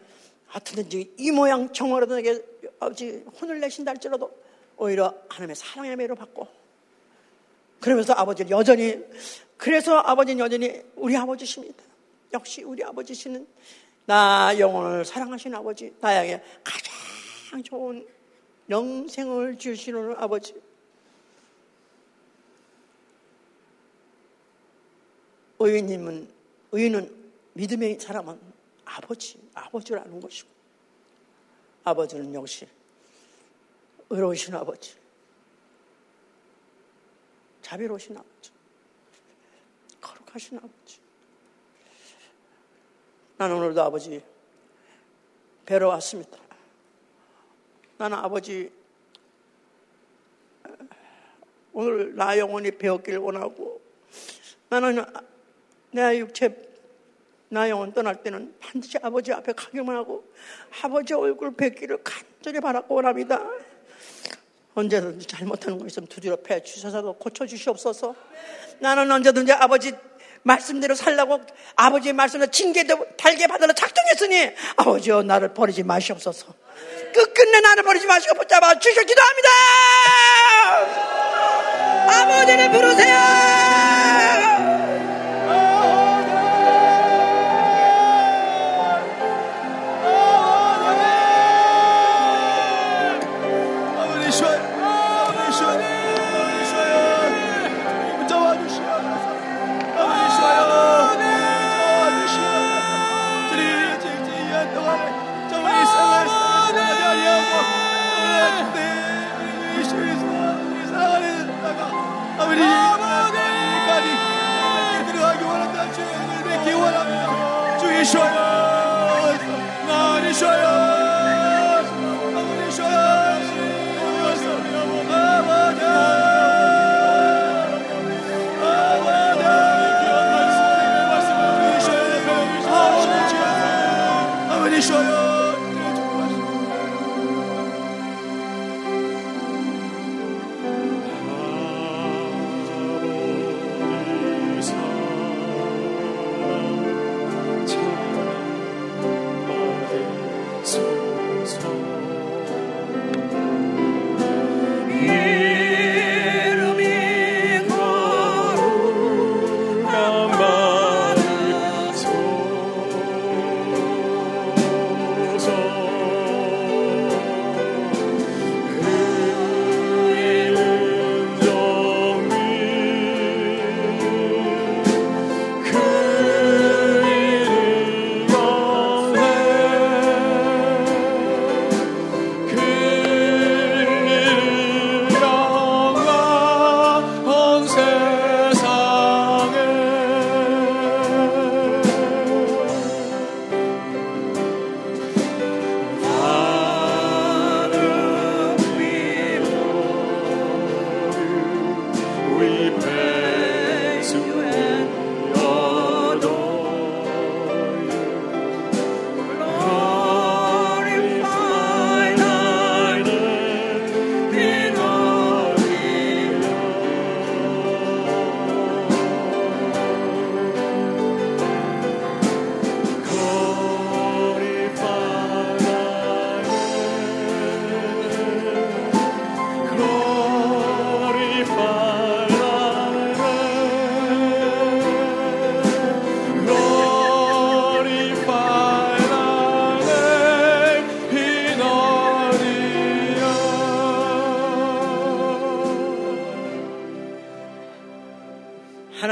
[0.48, 2.42] 하여튼지 이 모양 정어라도 내게
[2.80, 4.32] 아버지 혼을 내신다 할지라도
[4.78, 6.48] 오히려 하나님의 사랑의 매로 받고
[7.80, 8.98] 그러면서 아버지를 여전히
[9.58, 11.84] 그래서 아버지는 여전히 우리 아버지십니다.
[12.34, 13.46] 역시 우리 아버지시는
[14.06, 18.08] 나 영혼을 사랑하신 아버지, 나에게 가장 좋은
[18.70, 20.54] 영생을 주시는 아버지.
[25.60, 26.32] 의인님은
[26.72, 28.40] 의인은 믿음의 사람은
[28.86, 30.48] 아버지, 아버지를 아는 것이고
[31.84, 32.68] 아버지는 역시
[34.10, 34.96] 의로우신 아버지,
[37.62, 38.52] 자비로우신 아버지,
[40.00, 41.00] 거룩하신 아버지.
[43.38, 44.24] 나는 오늘도 아버지
[45.66, 46.49] 뵈러 왔습니다.
[48.00, 48.72] 나는 아버지
[51.74, 53.82] 오늘 나 영혼이 배웠길 원하고
[54.70, 55.04] 나는
[55.92, 56.56] 내 육체
[57.50, 60.24] 나 영혼 떠날 때는 반드시 아버지 앞에 가기만 하고
[60.82, 63.44] 아버지 얼굴 뵙기를 간절히 바라고 원합니다.
[64.76, 68.16] 언제든지 잘못하는 거 있으면 두드려 패 주셔서 고쳐 주시옵소서.
[68.80, 69.92] 나는 언제든지 아버지
[70.44, 71.42] 말씀대로 살라고
[71.76, 73.99] 아버지의 말씀으로 징계도 달게 받으러 작정
[74.30, 76.46] 했으니 아버지여 나를 버리지 마시옵소서.
[77.14, 79.50] 끝끝내 나를 버리지 마시고 붙잡아 주실 기도합니다.
[82.08, 83.69] 아버지를 부르세요.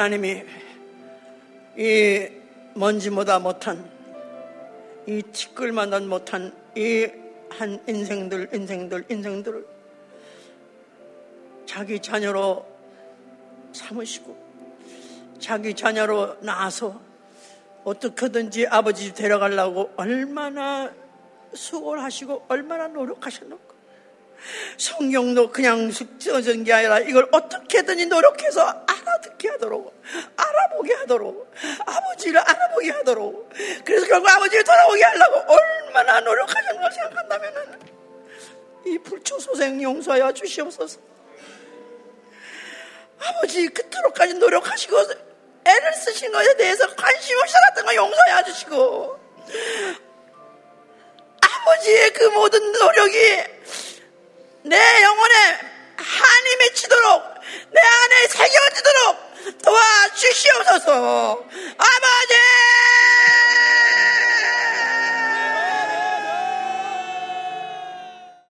[0.07, 0.43] 하나님이
[1.77, 2.27] 이
[2.75, 3.89] 먼지보다 못한
[5.05, 9.65] 이 티끌만한 못한 이 한 인생들 인생들 인생들을
[11.65, 12.65] 자기 자녀로
[13.73, 14.47] 삼으시고
[15.39, 16.99] 자기 자녀로 낳아서
[17.83, 20.93] 어떻게든지 아버지 데려가려고 얼마나
[21.53, 23.75] 수고를 하시고 얼마나 노력하셨는가.
[24.77, 28.85] 성경도 그냥 써진 게 아니라 이걸 어떻게든지 노력해서
[29.37, 29.93] 알아듣게 하도록
[30.35, 31.51] 알아보게 하도록
[31.85, 33.49] 아버지를 알아보게 하도록.
[33.85, 37.79] 그래서 결국 아버지를 돌아오게 하려고 얼마나 노력하셨는가 생각한다면
[38.85, 40.99] 이 불초소생 용서하여 주시옵소서.
[43.19, 44.97] 아버지 그토록까지 노력하시고
[45.65, 49.19] 애를 쓰신 것에 대해서 관심 없이 살았던 거 용서해 주시고
[51.41, 53.43] 아버지의 그 모든 노력이
[54.63, 55.33] 내 영혼에
[55.97, 57.23] 한이 맺히도록
[57.71, 59.26] 내 안에 새겨지도록
[59.63, 61.43] 도와주시옵소서.
[61.77, 63.16] 아버지!